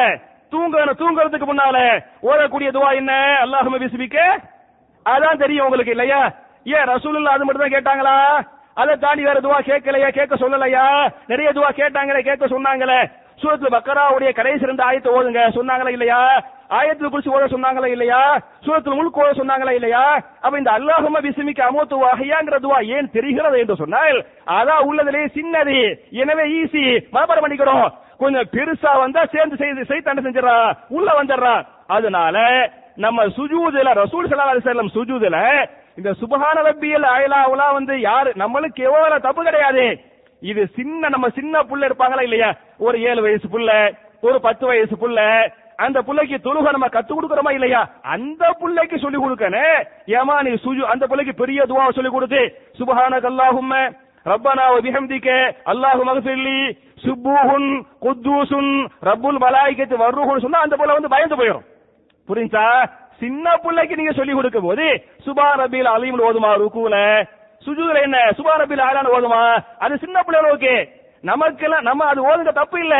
தூங்க 0.49 0.85
தூங்குறதுக்கு 0.85 1.45
முன்னால 1.45 1.77
ஓதக்கூடிய 2.21 2.71
துவா 2.71 2.89
என்ன? 2.95 3.11
அல்லாஹும 3.43 3.77
பிஸ்மிக்க 3.77 4.17
அதான் 5.05 5.37
தெரியும் 5.37 5.65
உங்களுக்கு 5.65 5.91
இல்லையா? 5.91 6.31
ஏன்? 6.65 6.87
ரசூலுல்லாஹ் 6.87 7.33
அது 7.33 7.45
மட்டும் 7.45 7.63
தான் 7.63 7.75
கேட்டாங்களா? 7.75 8.43
அதை 8.73 8.95
தாண்டி 8.95 9.23
வேற 9.23 9.39
துவா 9.39 9.59
கேட்கலையா? 9.59 10.09
கேட்க 10.09 10.35
சொல்லலையா? 10.35 11.09
நிறைய 11.27 11.51
துவா 11.51 11.69
கேட்டாங்களே 11.69 12.21
கேட்க 12.21 12.47
சொன்னாங்களே. 12.47 12.99
சூரத்துல 13.41 13.71
பக்கராவுடைய 13.77 14.33
கடைசி 14.33 14.65
ரெண்டு 14.65 14.83
ஆயத்தை 14.89 15.09
ஓதுங்க. 15.17 15.41
சொன்னாங்களா 15.57 15.87
இல்லையா? 15.87 16.43
ஆயத்தில் 16.77 17.11
குறிச்சு 17.11 17.33
ஓத 17.35 17.45
சொன்னாங்களா 17.53 17.87
இல்லையா? 17.93 18.19
சூரத்தில் 18.65 18.97
முழுக்க 18.97 19.23
ஓத 19.23 19.31
சொன்னாங்களா 19.39 19.71
இல்லையா? 19.77 20.03
அப்ப 20.43 20.53
இந்த 20.61 20.71
அல்லாஹும 20.77 21.21
விசுமிக்கு 21.25 21.63
அமோத்து 21.67 21.95
வகையாங்கிற 22.03 22.57
துவா 22.65 22.79
ஏன் 22.97 23.13
தெரிகிறது 23.15 23.57
என்று 23.63 23.75
சொன்னால் 23.81 24.19
அதான் 24.57 24.85
உள்ளதிலே 24.89 25.23
சின்னது 25.37 25.79
எனவே 26.23 26.45
ஈஸி 26.59 26.83
மனப்பாடம் 27.15 27.45
பண்ணிக்கிறோம். 27.45 27.87
கொஞ்சம் 28.21 28.49
பெருசா 28.55 28.91
வந்தா 29.03 29.21
சேர்ந்து 29.33 29.55
செய்து 29.61 29.89
செய்தாண்ட 29.91 30.21
செஞ்சிடறா 30.25 30.57
உள்ள 30.97 31.09
வந்துடுறா. 31.19 31.55
அதனால 31.97 32.37
நம்ம 33.05 33.25
சுஜூதுல 33.37 33.93
ரசூல் 34.03 34.29
ஸல்லல்லாஹு 34.29 34.67
செல்லம் 34.69 34.93
சுஜூதுல 34.97 35.37
இந்த 35.99 36.09
சுபஹான 36.21 36.57
ரப்பியல் 36.67 37.07
அயலாவுலா 37.15 37.67
வந்து 37.77 37.95
யாரு 38.09 38.29
நம்மளுக்கு 38.41 38.81
எவ்வளவு 38.89 39.25
தப்பு 39.25 39.41
கிடையாது. 39.47 39.85
இது 40.41 40.61
சின்ன 40.77 41.09
நம்ம 41.13 41.27
சின்ன 41.39 41.63
புள்ள 41.69 41.89
இருப்பாங்களா 41.89 42.23
இல்லையா? 42.27 42.49
ஒரு 42.85 42.97
ஏழு 43.09 43.21
வயசு 43.25 43.47
புள்ள 43.55 43.71
ஒரு 44.27 44.37
பத்து 44.45 44.65
வயசு 44.69 44.95
புள்ள 45.01 45.19
அந்த 45.81 45.99
பிள்ளைக்கு 46.07 46.37
தொழுக 46.45 46.71
நம்ம 46.71 46.87
கத்து 46.89 47.11
கொடுக்கறோமா 47.13 47.51
இல்லையா? 47.55 47.81
அந்த 48.13 48.43
புள்ளைக்கு 48.59 48.97
சொல்லி 49.03 49.19
கொடுக்கணும் 49.19 49.77
ஏமா 50.13 50.35
நீ 50.45 50.51
சுஜு 50.63 50.83
அந்த 50.93 51.03
பிள்ளைக்கு 51.09 51.33
பெரிய 51.41 51.65
துவா 51.69 51.85
சொல்லி 51.97 52.11
கொடுத்து 52.11 52.41
சுபஹான 52.79 53.19
அல்லாஹும்ம 53.31 53.73
ரப்பனா 54.25 54.65
வ 54.67 54.79
அல்லாஹு 55.71 56.01
மக்ஃபிர்லி 56.09 56.57
சுப்பூஹுன் 57.05 57.69
குத்தூசுன் 58.03 58.71
ரப்புல் 59.07 59.39
மலாய்கத்து 59.43 59.95
வர்ருஹுன்னு 60.03 60.43
சொன்னா 60.43 60.59
அந்த 60.65 60.75
பிள்ளை 60.75 60.95
வந்து 60.97 61.13
பயந்து 61.13 61.39
போயிடும் 61.39 61.65
புரிஞ்சா? 62.29 62.65
சின்ன 63.21 63.45
பிள்ளைக்கு 63.63 63.97
நீங்க 63.99 64.13
சொல்லி 64.13 64.33
கொடுக்கும் 64.33 64.67
போது 64.67 64.85
சுபா 65.25 65.47
ரபில் 65.59 65.89
அலீம்னு 65.93 66.27
ஓதுமா 66.27 66.51
ருக்குல 66.61 66.97
சுஜூதுல 67.67 67.99
என்ன? 68.05 68.17
சுபா 68.37 68.53
ரபில் 68.61 68.83
ஆலான்னு 68.85 69.15
ஓதுமா? 69.15 69.41
அது 69.83 70.03
சின்ன 70.03 70.17
பிள்ளைகள் 70.21 70.53
ஓகே 70.53 70.75
நமக்கெல்லாம் 71.23 71.87
நம்ம 71.89 72.05
அது 72.11 72.21
ஓதுங்க 72.29 72.51
தப்பு 72.53 72.77
இல்ல. 72.83 72.95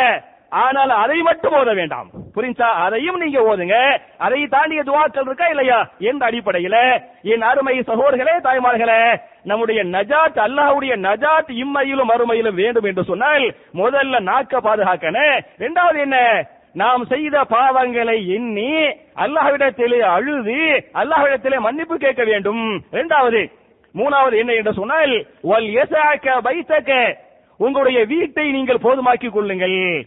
ஆனால் 0.51 0.89
அதை 0.89 1.22
மட்டும் 1.22 1.53
ஓத 1.53 1.75
வேண்டாம். 1.75 2.10
புரிஞ்சா? 2.36 2.70
அதையும் 2.86 3.17
நீங்க 3.17 3.39
ஓதுங்க. 3.39 4.00
அதை 4.17 4.48
தாண்டிய 4.48 4.84
துவாக்கள் 4.84 5.25
இருக்கா 5.25 5.46
இல்லையா? 5.46 5.89
எந்த 6.00 6.25
அடிப்படையில? 6.25 7.01
என் 7.22 7.41
அருமை 7.41 7.79
சகோதரர்களே 7.79 8.36
தாய்மார்களே 8.43 9.20
நம்முடைய 9.43 9.86
நஜாத் 9.86 10.39
அல்லாஹ்வுடைய 10.46 10.93
நஜாத் 11.08 11.51
இம்மையிலும் 11.51 12.10
மறுமையிலும் 12.10 12.53
வேண்டும் 12.53 12.84
என்று 12.84 13.03
சொன்னால் 13.03 13.55
முதல்ல 13.74 14.20
நாக்க 14.20 14.58
பாதுகாக்கணும். 14.58 15.43
இரண்டாவது 15.58 16.00
என்ன? 16.00 16.48
நாம் 16.74 17.05
செய்த 17.05 17.41
பாவங்களை 17.41 18.27
எண்ணி 18.27 18.74
அல்லாஹ்விடத்திலே 19.15 20.00
அழுது 20.00 20.89
அல்லாஹ்விடத்திலே 20.93 21.60
மன்னிப்பு 21.60 21.98
கேட்க 21.98 22.24
வேண்டும். 22.24 22.84
இரண்டாவது 22.91 23.51
மூணாவது 23.96 24.38
என்ன 24.38 24.53
என்று 24.53 24.74
சொன்னால் 24.74 25.25
வல் 25.41 25.67
யசாக்க 25.67 26.38
பைத்தக்க 26.43 27.15
உங்களுடைய 27.58 28.05
வீட்டை 28.05 28.51
நீங்கள் 28.51 28.84
போதுமாக்கிக் 28.84 29.31
கொள்ளுங்கள். 29.31 30.05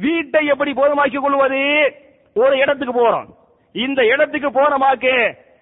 வீட்டை 0.00 0.46
எப்படி 0.46 0.72
போதமாக்கி 0.72 1.18
கொள்வது? 1.20 1.60
ஒரு 2.34 2.54
இடத்துக்கு 2.58 2.94
போறோம். 3.00 3.28
இந்த 3.72 4.00
இடத்துக்கு 4.04 4.48
போனமாக்கு 4.50 5.14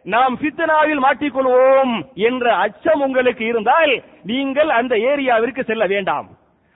நாம் 0.02 0.38
ஃபித்னாவில் 0.40 1.00
மாட்டிக்கொள்வோம் 1.06 1.92
என்ற 2.14 2.54
அச்சம் 2.54 3.00
உங்களுக்கு 3.00 3.44
இருந்தால் 3.46 4.02
நீங்கள் 4.24 4.68
அந்த 4.68 4.94
ஏரியாவிற்கு 4.96 5.62
செல்ல 5.64 5.86
வேண்டாம். 5.86 6.28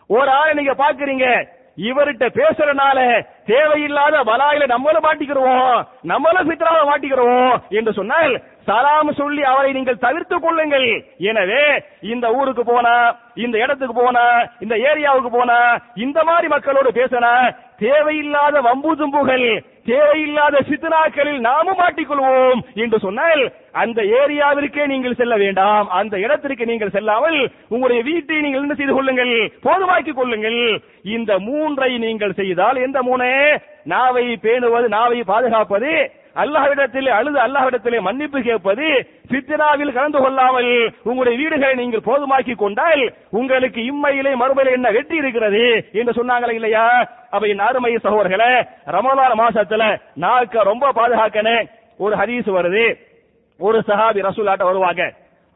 ஒரு 0.07 0.31
ஆளை 0.31 0.53
நீங்க 0.55 0.75
பாக்குறீங்க 0.75 1.27
இவர்கிட்ட 1.79 2.27
பேசுறனால 2.31 2.99
தேவையில்லாத 3.47 4.17
வலாயில 4.23 4.67
நம்மளும் 4.67 5.05
மாட்டிக்கிறோம் 5.05 5.85
நம்மளும் 6.03 6.49
ஃபித்னாவை 6.49 6.83
மாட்டிக்கிறோம் 6.91 7.53
என்று 7.71 7.93
சொன்னால் 7.93 8.35
சலாம் 8.67 9.13
சொல்லி 9.13 9.43
அவரை 9.43 9.73
நீங்கள் 9.73 9.99
தவிர்த்து 9.99 10.41
கொள்ளுங்கள். 10.41 10.89
எனவே 11.19 11.63
இந்த 12.01 12.27
ஊருக்கு 12.31 12.65
போனா 12.65 12.95
இந்த 13.35 13.59
இடத்துக்கு 13.59 13.95
போனா 13.95 14.25
இந்த 14.61 14.75
ஏரியாவுக்கு 14.77 15.31
போனா 15.31 15.59
இந்த 15.95 16.25
மாதிரி 16.25 16.49
மக்களோடு 16.49 16.91
பேசினா 16.93 17.33
தேவையில்லாத 17.85 18.57
வம்பு 18.67 18.93
தும்புகள் 19.01 19.47
தேவையில்லாத 19.91 20.57
சித்தனாக்களில் 20.69 21.41
நாமும் 21.47 21.79
மாட்டிக்கொள்வோம் 21.81 22.61
என்று 22.83 22.99
சொன்னால் 23.05 23.43
அந்த 23.83 24.01
ஏரியாவிற்கே 24.21 24.85
நீங்கள் 24.93 25.19
செல்ல 25.21 25.35
வேண்டாம். 25.37 25.87
அந்த 26.01 26.15
இடத்திற்கு 26.25 26.65
நீங்கள் 26.71 26.95
செல்லாமல் 26.97 27.39
உங்களுடைய 27.73 28.01
வீட்டை 28.09 28.41
நீங்கள் 28.45 28.63
என்ன 28.65 28.75
செய்து 28.75 28.95
கொள்ளுங்கள்? 28.95 29.35
போதுமாக்கிக் 29.67 30.19
கொள்ளுங்கள். 30.21 30.61
இந்த 31.17 31.33
மூன்றை 31.49 31.91
நீங்கள் 32.07 32.39
செய்தால் 32.41 32.83
எந்த 32.87 32.99
மூணே 33.09 33.33
நாவை 33.93 34.27
பேணுவது 34.45 34.89
நாவை 34.97 35.21
பாதுகாப்பது 35.33 35.93
அல்லாஹ்விடத்திலே 36.37 37.11
அழுது 37.11 37.39
அல்லாஹ்விடத்திலே 37.45 37.99
மன்னிப்பு 38.01 38.39
கேட்பது 38.43 38.87
சித்திராவில் 39.33 39.93
கலந்து 39.93 40.21
கொள்ளாமல் 40.21 40.71
உங்களுடைய 41.05 41.35
வீடுகளை 41.41 41.75
நீங்கள் 41.75 42.07
போதுமாக்கி 42.07 42.55
கொண்டால் 42.57 43.03
உங்களுக்கு 43.33 43.81
இம்மையிலே 43.91 44.33
மறுமையிலே 44.43 44.77
என்ன 44.79 44.91
வெற்றி 44.91 45.17
இருக்கிறது 45.17 45.65
என்று 45.93 46.13
சொன்னாங்களே 46.19 46.55
இல்லையா? 46.55 46.85
அப்ப 47.31 47.45
என் 47.49 47.67
அருமை 47.69 47.93
சகோதரர்களே 47.99 48.53
ரமலான் 48.87 49.41
மாசத்துல 49.43 49.85
நாக்க 50.17 50.65
ரொம்ப 50.65 50.93
பாதுகாக்கணும் 50.99 51.69
ஒரு 52.01 52.15
ஹதீஸ் 52.17 52.49
வருது. 52.59 52.87
ஒரு 53.61 53.79
சஹாபி 53.89 54.21
ரசூலாட்ட 54.27 54.65
வருவாங்க. 54.65 55.03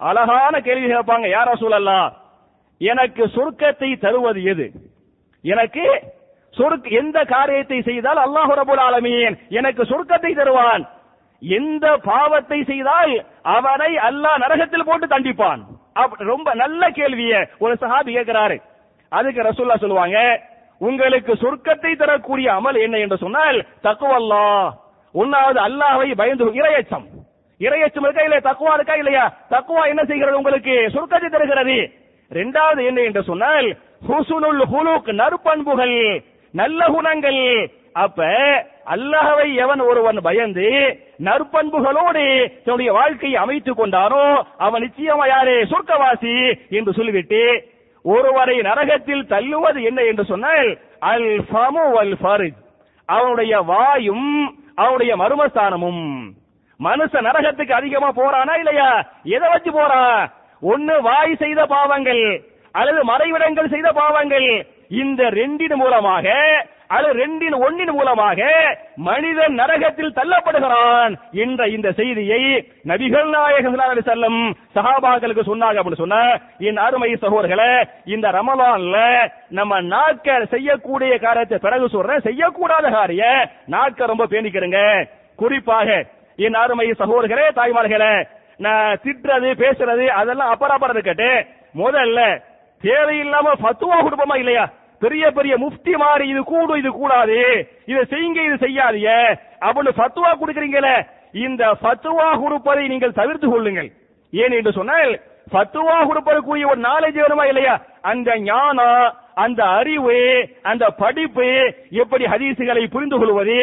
அழகான 0.00 0.54
கேள்வி 0.61 0.87
கேட்பாங்க 0.87 1.26
யார் 1.28 1.50
ரசூல் 1.52 1.76
அல்லா 1.78 1.99
எனக்கு 2.80 3.23
சொர்க்கத்தை 3.37 3.90
தருவது 3.99 4.40
எது? 4.45 4.66
எனக்கு 5.45 5.85
சொர்க்க 6.59 6.99
எந்த 7.01 7.19
காரியத்தை 7.35 7.79
செய்தால் 7.89 8.21
அல்லாஹ் 8.27 8.53
ரபுல் 8.61 8.83
ஆலமீன் 8.89 9.35
எனக்கு 9.59 9.83
சொர்க்கத்தை 9.93 10.33
தருவான். 10.35 10.85
எந்த 11.43 11.87
பாவத்தை 12.11 12.59
செய்தால் 12.71 13.15
அவனை 13.57 13.91
அல்லாஹ் 14.09 14.43
நரகத்தில் 14.45 14.89
போட்டு 14.89 15.07
தண்டிப்பான். 15.07 15.63
ரொம்ப 16.33 16.49
நல்ல 16.63 16.83
கேள்விய 16.99 17.35
ஒரு 17.65 17.75
சஹாபி 17.83 18.11
கேட்கிறாரு. 18.17 18.57
அதுக்கு 19.13 19.41
ரசூல்லா 19.49 19.77
சொல்லுவாங்க 19.83 20.19
உங்களுக்கு 20.81 21.33
சொர்க்கத்தை 21.43 21.93
தரக்கூடிய 21.97 22.49
அமல் 22.59 22.79
என்ன? 22.85 22.97
என்று 23.05 23.17
சொன்னால் 23.25 23.59
தக்குவல்லா 23.87 24.47
ஒன்னாவது 25.15 25.59
அல்லாஹை 25.67 26.09
பயந்து 26.21 26.47
இரையச்சம். 26.61 27.07
இரையச்சம் 27.61 28.05
இருக்கா 28.07 28.25
இல்லையா? 28.25 28.47
தக்குவா 28.49 28.73
இருக்கா 28.75 28.97
இல்லையா? 29.03 29.25
தக்குவா 29.55 29.83
என்ன 29.93 30.03
செய்கிறது 30.05 30.41
உங்களுக்கு? 30.41 30.75
சொர்க்கத்தை 30.97 31.29
தருகிறது. 31.31 31.77
இரண்டாவது 32.31 32.81
என்ன 32.85 33.01
என்று 33.09 33.23
சொன்னால் 33.31 33.69
ஹுசுனுல் 34.09 34.65
ஹுலுக் 34.73 35.09
நற்பண்புகள். 35.21 35.97
நல்ல 36.61 36.81
குணங்கள். 36.87 37.43
அப்ப 38.05 38.21
அல்லாஹவை 38.95 39.47
எவன் 39.65 39.81
ஒருவன் 39.81 40.19
பயந்து 40.27 40.67
நற்பண்புகளோடு 41.25 42.25
தன்னுடைய 42.65 42.91
வாழ்க்கையை 42.93 43.37
அமைத்துக் 43.43 43.79
கொண்டானோ 43.79 44.25
அவன் 44.57 44.85
நிச்சயமா 44.85 45.27
யாரே 45.29 45.57
சொர்க்கவாசி 45.73 46.35
என்று 46.71 46.93
சொல்லிவிட்டு 46.93 47.41
ஒருவரை 48.05 48.57
நரகத்தில் 48.61 49.25
தள்ளுவது 49.27 49.81
என்ன 49.83 50.01
என்று 50.03 50.25
சொன்னால் 50.25 50.69
அல் 51.13 51.31
ஃபமு 51.49 51.85
அல் 52.03 52.17
ஃபர்ஜ் 52.23 52.59
அவனுடைய 53.09 53.55
வாயும் 53.71 54.29
அவனுடைய 54.75 55.13
மர்மஸ்தானமும். 55.17 56.05
மனுஷன் 56.81 57.27
நரகத்துக்கு 57.29 57.73
அதிகமா 57.73 58.09
போறானா 58.17 58.55
இல்லையா? 58.59 58.89
எதை 59.37 59.47
வச்சு 59.53 59.71
போறான்? 59.73 60.19
ஒண்ணு 60.63 60.95
வாய் 61.01 61.35
செய்த 61.35 61.61
பாவங்கள் 61.67 62.25
அல்லது 62.75 63.01
மறைவிடங்கள் 63.05 63.73
செய்த 63.75 63.89
பாவங்கள் 63.93 64.49
இந்த 64.88 65.23
ரெண்டின் 65.31 65.76
மூலமாக 65.76 66.26
அது 66.88 67.09
ரெண்டின் 67.12 67.55
ஒன்னின் 67.66 67.93
மூலமாக 67.93 68.40
மனிதன் 68.97 69.55
நரகத்தில் 69.55 70.14
தள்ளப்படுகிறான் 70.14 71.14
என்ற 71.33 71.66
இந்த 71.69 71.93
செய்தியை 71.93 72.40
நபிகள் 72.85 73.28
நாயகம் 73.28 74.02
செல்லும் 74.02 74.57
சகாபாக்களுக்கு 74.75 75.45
சொன்னாங்க 75.49 75.81
அப்படின்னு 75.81 76.02
சொன்ன 76.05 76.40
என் 76.59 76.76
அருமை 76.76 77.11
சகோதரர்களே 77.14 77.85
இந்த 78.05 78.31
ரமலான்ல 78.31 79.28
நம்ம 79.49 79.81
நாட்க 79.81 80.45
செய்யக்கூடிய 80.45 81.19
காரியத்தை 81.19 81.59
பிறகு 81.59 81.88
சொல்றேன். 81.88 82.25
செய்யக்கூடாத 82.28 82.90
காரிய 82.90 83.50
நாட்க 83.66 84.07
ரொம்ப 84.07 84.25
பேணிக்கிறங்க. 84.25 85.09
குறிப்பாக 85.37 86.07
என் 86.37 86.55
அருமை 86.55 86.90
சகோதரர்களே 86.93 87.47
தாய்மார்களே 87.59 88.26
நான் 88.57 88.99
திட்டுறது 89.05 89.49
பேசுறது 89.62 90.07
அதெல்லாம் 90.07 90.52
அபராபரம் 90.55 90.97
இருக்கட்டு 90.97 91.47
முதல்ல 91.75 92.21
தேவையில்லாம 92.88 93.55
ஃபத்துவா 93.62 93.99
கொடுப்போமா 94.00 94.37
இல்லையா? 94.43 94.64
பெரிய 95.02 95.25
பெரிய 95.38 95.55
முஃப்தி 95.62 95.95
மாதிரி 96.02 96.25
இது 96.33 96.43
கூடும் 96.50 96.81
இது 96.83 96.90
கூடாது. 96.93 97.38
இதை 97.90 98.02
செய்யுங்க 98.12 98.40
இது 98.49 98.57
செய்யாதீங்க. 98.64 99.11
அப்படின்னு 99.66 99.93
பத்துவா 100.02 100.31
கொடுக்குறீங்களே 100.40 100.95
இந்த 101.47 101.62
ஃபத்துவா 101.81 102.28
கொடுப்பதை 102.43 102.85
நீங்கள் 102.93 103.19
தவிர்த்து 103.21 103.47
கொள்ளுங்கள். 103.50 103.88
ஏன் 104.33 104.57
என்று 104.59 104.73
சொன்னால் 104.78 105.12
ஃபத்துவா 105.52 105.97
கொடுப்பதற்குரிய 106.09 106.71
ஒரு 106.71 106.81
நாலேஜ் 106.88 107.19
வேணுமா 107.23 107.45
இல்லையா? 107.50 107.75
அந்த 108.11 108.31
ஞானம் 108.49 109.05
அந்த 109.45 109.61
அறிவு 109.78 110.16
அந்த 110.71 110.85
படிப்பு 111.00 111.47
எப்படி 112.02 112.25
ஹதீசுகளை 112.33 112.85
புரிந்து 112.95 113.16
கொள்வது 113.19 113.59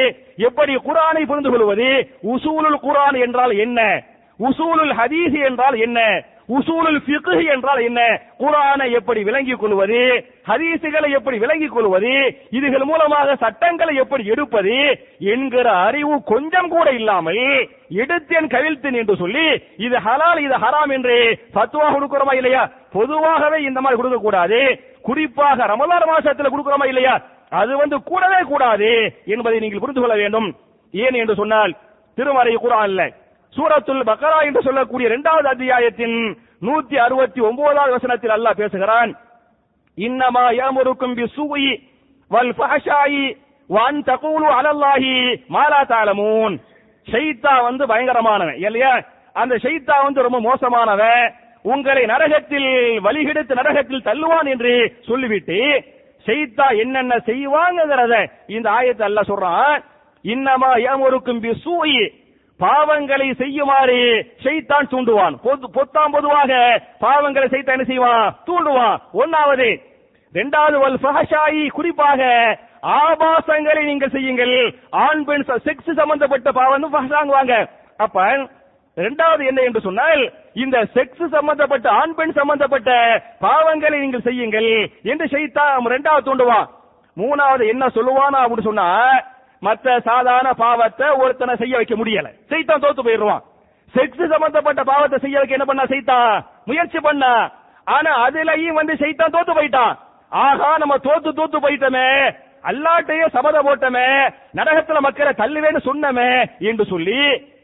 எப்படி 0.48 0.74
குரானை 0.88 1.24
புரிந்து 1.32 1.52
கொள்வது 1.54 1.88
உசூலுல் 2.34 2.80
குரான் 2.86 3.18
என்றால் 3.26 3.54
என்ன? 3.66 3.80
உசூலுல் 4.40 4.94
ஹதீஸ் 5.00 5.38
என்றால் 5.50 5.78
என்ன? 5.86 6.00
உசூலுல் 6.58 7.00
ஃபிக்ஹ் 7.06 7.44
என்றால் 7.54 7.82
என்ன? 7.90 8.02
குரானை 8.42 8.88
எப்படி 9.00 9.22
விளங்கிக் 9.28 9.62
கொள்வது? 9.62 10.00
ஹதீசுகளை 10.50 11.10
எப்படி 11.18 11.38
விளங்கிக் 11.44 11.76
கொள்வது? 11.76 12.14
இதுகள் 12.58 12.86
மூலமாக 12.92 13.36
சட்டங்களை 13.44 13.94
எப்படி 14.04 14.24
எடுப்பது? 14.34 14.76
என்கிற 15.34 15.68
அறிவு 15.88 16.16
கொஞ்சம் 16.32 16.70
கூட 16.76 16.88
இல்லாமல் 17.00 17.44
எடுத்தேன் 18.02 18.52
கவிழ்த்தேன் 18.56 19.00
என்று 19.02 19.16
சொல்லி 19.24 19.46
இது 19.86 19.98
ஹலால் 20.08 20.44
இது 20.48 20.58
ஹராம் 20.66 20.94
என்று 20.98 21.18
பத்துவா 21.58 21.88
கொடுக்கிறோமா 21.96 22.36
இல்லையா? 22.42 22.64
பொதுவாகவே 22.98 23.60
இந்த 23.70 23.80
மாதிரி 23.82 24.00
கொடுக்க 24.02 24.20
கூடாது 24.26 24.60
குறிப்பாக 25.08 25.66
ரமலான் 25.74 26.12
மாசத்துல 26.12 26.52
கொடுக்கிறோமா 26.52 26.88
இல்லையா? 26.92 27.16
அது 27.62 27.72
வந்து 27.78 27.98
கூடவே 28.12 28.42
கூடாது 28.52 28.92
என்பதை 29.34 29.58
நீங்கள் 29.60 29.84
புரிந்து 29.84 30.02
கொள்ள 30.02 30.16
வேண்டும். 30.22 30.48
ஏன் 30.94 31.20
என்று 31.22 31.36
சொன்னால் 31.42 31.74
திருமறை 32.18 32.56
குரான்ல 32.64 33.04
சூரத்துல் 33.56 34.08
பக்கரா 34.10 34.40
என்று 34.48 34.62
சொல்லக்கூடிய 34.68 35.10
இரண்டாவது 35.10 35.48
அத்தியாயத்தின் 35.54 36.18
நூத்தி 36.68 36.96
அறுபத்தி 37.06 37.40
ஒன்பதாவது 37.48 37.96
வசனத்தில் 37.98 38.36
அல்லாஹ் 38.36 38.60
பேசுகிறான். 38.62 39.12
இன்னமா 39.98 40.46
ஏமுருக்கும் 40.66 41.16
பி 41.20 41.26
சூயி 41.38 41.72
வல் 42.32 42.54
ஃபஹஷாயி 42.60 43.26
வான் 43.70 44.00
தகூலு 44.10 44.48
அலல்லாஹி 44.60 45.14
மாலா 45.56 45.82
தாலமூன் 45.92 46.56
ஷைத்தா 47.08 47.54
வந்து 47.68 47.84
பயங்கரமானவன் 47.92 48.60
இல்லையா? 48.66 48.94
அந்த 49.36 49.54
ஷைத்தா 49.66 49.96
வந்து 50.06 50.26
ரொம்ப 50.26 50.40
மோசமானவன். 50.48 51.24
உங்களை 51.66 52.04
நரகத்தில் 52.14 52.70
வழிகெடுத்து 53.06 53.54
நரகத்தில் 53.60 54.06
தள்ளுவான் 54.08 54.48
என்று 54.54 54.74
சொல்லிவிட்டு 55.08 55.60
செய்தா 56.26 56.68
என்னென்ன 56.84 57.14
செய்வாங்கிறத 57.30 58.14
இந்த 58.56 58.68
ஆயத்தை 58.78 59.06
அல்ல 59.10 59.22
சொல்றான். 59.30 59.78
இன்னமா 60.26 60.70
ஏமுருக்கும் 60.90 61.42
பிசூயி 61.46 62.02
பாவங்களை 62.60 63.36
செய்யுமாறு 63.36 64.34
செய்தான் 64.44 64.88
தூண்டுவான். 64.88 65.38
பொது- 65.44 65.72
பொத்தாம் 65.74 66.12
பொதுவாக 66.12 66.82
பாவங்களை 67.02 67.50
செய்தான் 67.50 67.76
என்ன 67.76 67.84
செய்வான்? 67.84 68.36
தூண்டுவான். 68.46 68.98
ஒன்னாவது 69.14 69.82
இரண்டாவது 70.34 70.80
வல் 70.80 70.98
ஃபஹஷாயி 71.04 71.70
குறிப்பாக 71.70 72.58
ஆபாசங்களை 72.82 73.84
நீங்கள் 73.84 74.10
செய்யுங்கள். 74.10 74.76
ஆண் 74.90 75.24
பெண் 75.24 75.44
செக்ஸ் 75.48 75.94
சம்பந்தப்பட்ட 75.96 76.52
பாவம் 76.52 76.94
ஃபஹஷாங்குவாங்க. 76.94 77.70
அப்ப 77.98 78.48
இரண்டாவது 78.96 79.46
என்ன 79.46 79.62
என்று 79.62 79.82
சொன்னால் 79.82 80.34
இந்த 80.54 80.88
செக்ஸ் 80.94 81.28
சம்பந்தப்பட்ட 81.28 81.90
ஆண் 81.90 82.16
பெண் 82.16 82.32
சம்பந்தப்பட்ட 82.32 83.22
பாவங்களை 83.42 84.00
நீங்கள் 84.00 84.22
செய்யுங்கள் 84.22 84.92
என்று 85.04 85.28
செய்தா 85.28 85.78
இரண்டாவது 85.86 86.36
தூண்டுவான். 86.36 86.68
மூணாவது 87.18 87.68
என்ன 87.68 87.86
சொல்லுவானா 87.86 88.34
அப்படின்னு 88.34 88.62
சொன்னா 88.62 89.10
மத்த 89.66 89.88
சாதாரண 90.10 90.50
பாவத்தை 90.64 91.08
ஒருத்தனை 91.24 91.54
செய்ய 91.62 91.74
வைக்க 91.80 91.96
முடியல. 92.00 92.30
செய்தான் 92.52 92.84
தோத்து 92.86 93.02
போயிடுவான். 93.08 93.44
செக்ஸ் 93.94 94.32
சம்பந்தப்பட்ட 94.34 94.82
பாவத்தை 94.92 95.18
செய்ய 95.24 95.38
வைக்க 95.40 95.58
என்ன 95.58 95.68
பண்ணா 95.70 95.86
செய்தான் 95.94 96.32
முயற்சி 96.70 97.00
பண்ணா. 97.08 97.34
ஆனா 97.96 98.12
அதுலயும் 98.26 98.80
வந்து 98.80 98.94
செய்தான் 99.04 99.34
தோத்து 99.36 99.54
போயிட்டான். 99.58 99.94
ஆகா 100.32 100.70
நம்ம 100.84 100.96
தோத்து 101.08 101.32
தோத்து 101.40 101.58
போயிட்டோமே. 101.66 102.10
அல்லாட்டையே 102.70 103.26
சபத 103.36 103.58
போட்டமே. 103.68 104.08
நரகத்துல 104.58 105.00
மக்களை 105.08 105.32
தள்ளுவேன்னு 105.42 105.82
சொன்னமே 105.90 106.32
என்று 106.70 106.86
சொல்லி 106.94 107.20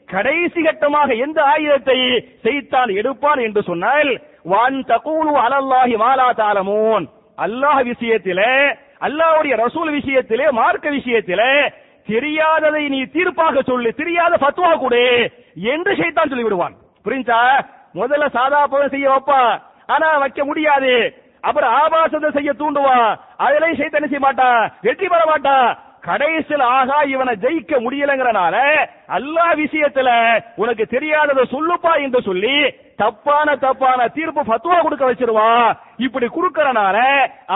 கடைசி 0.10 0.60
கட்டமாக 0.66 1.10
எந்த 1.26 1.40
ஆயுதத்தை 1.54 1.98
செய்தான் 2.46 2.90
எடுப்பான் 3.00 3.40
என்று 3.48 3.62
சொன்னால் 3.70 4.10
வான் 4.52 4.78
தகூலு 4.92 5.34
அலல்லாஹி 5.46 5.96
மாலா 6.04 6.28
தாலமூன். 6.42 7.06
அல்லாஹ் 7.38 7.82
விஷயத்திலே 7.92 8.54
அல்லாஹ்வுடைய 9.08 9.54
ரசூல் 9.66 9.92
விஷயத்திலே 9.98 10.48
மார்க்க 10.60 10.90
விஷயத்திலே 10.96 11.52
தெரியாததை 12.10 12.84
நீ 12.90 13.00
தீர்ப்பாக 13.16 13.62
சொல்லு 13.62 13.90
தெரியாத 13.94 14.34
ஃபத்வா 14.42 14.72
கொடு 14.78 15.04
என்று 15.74 15.92
சைத்தான் 16.00 16.32
சொல்லி 16.32 16.48
விடுவான் 16.48 16.76
புரிஞ்சா? 17.06 17.40
முதல்ல 17.96 18.26
சாதா 18.30 18.62
போல 18.68 18.84
செய்ய 18.88 19.08
வைப்பா. 19.10 19.42
ஆனா 19.88 20.08
வைக்க 20.18 20.42
முடியாது. 20.46 20.94
அப்புறம் 21.44 21.74
ஆபாசத்தை 21.82 22.30
செய்ய 22.32 22.52
தூண்டுவான் 22.54 23.10
அதுலயும் 23.46 23.80
சைத்தன் 23.80 24.10
செய்ய 24.10 24.24
மாட்டான் 24.26 24.62
வெற்றி 24.82 25.08
பெற 25.08 25.22
மாட்டான் 25.26 25.68
கடைசியில் 26.08 26.64
ஆகா 26.76 26.98
இவனை 27.14 27.34
ஜெயிக்க 27.44 27.74
முடியலங்கிறனால 27.86 28.56
எல்லா 29.18 29.48
விஷயத்துல 29.62 30.10
உனக்கு 30.56 30.84
தெரியாததை 30.96 31.44
சொல்லுப்பா 31.56 31.94
என்று 32.06 32.20
சொல்லி 32.22 32.56
தப்பான 33.02 33.48
தப்பான 33.66 34.00
தீர்ப்பு 34.16 34.42
ஃபத்வா 34.48 34.78
கொடுக்க 34.86 35.04
வச்சிருவான். 35.10 35.70
இப்படி 36.06 36.28
குடுக்கறனால 36.36 36.98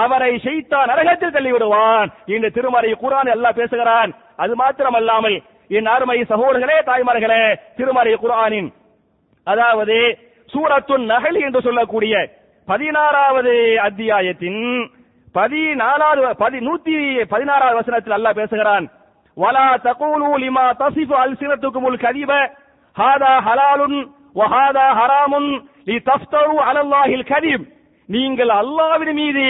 அவரை 0.04 0.32
ஷைத்தான் 0.46 0.90
நரகத்தில் 0.92 1.36
தள்ளி 1.36 1.52
விடுவான் 1.54 2.08
இந்த 2.36 2.52
திருமறை 2.58 2.92
குரான் 3.04 3.34
எல்லாம் 3.36 3.60
பேசுகிறான். 3.60 4.12
அது 4.44 4.54
மாத்திரமல்லாமல் 4.62 5.38
என் 5.78 5.92
அருமை 5.96 6.18
சகோதரர்களே 6.32 6.78
தாய்மார்களே 6.90 7.44
திருமறை 7.78 8.14
குரானின் 8.24 8.70
அதாவது 9.48 9.98
சூரத்துன் 10.54 11.06
நகல் 11.14 11.38
என்று 11.46 11.60
சொல்லக்கூடிய 11.68 12.16
பதினாறாவது 12.68 13.54
அத்தியாயத்தின் 13.88 14.62
பதினாலாவது 15.36 16.34
பதி 16.42 16.60
நூத்தி 16.68 16.96
பதினாறாவது 17.32 17.78
வசனத்தில் 17.80 18.16
அல்லாஹ் 18.18 18.40
பேசுகிறான். 18.40 18.86
வலா 19.38 19.68
தகூலு 19.88 20.28
லிமா 20.44 20.66
தசிஃபு 20.82 21.16
அல்சினத்துக்குமுல் 21.22 22.02
கதிப 22.04 22.32
ஹாதா 22.96 23.32
ஹலாலுன் 23.48 23.98
வஹாதா 24.36 24.86
ஹராமுன் 25.00 25.50
லி 25.90 25.96
தஃப்தரு 26.10 26.56
அலல்லாஹில் 26.70 27.28
கதிப் 27.32 27.66
நீங்கள் 28.10 28.52
அல்லாஹ்வின் 28.62 29.14
மீது 29.20 29.46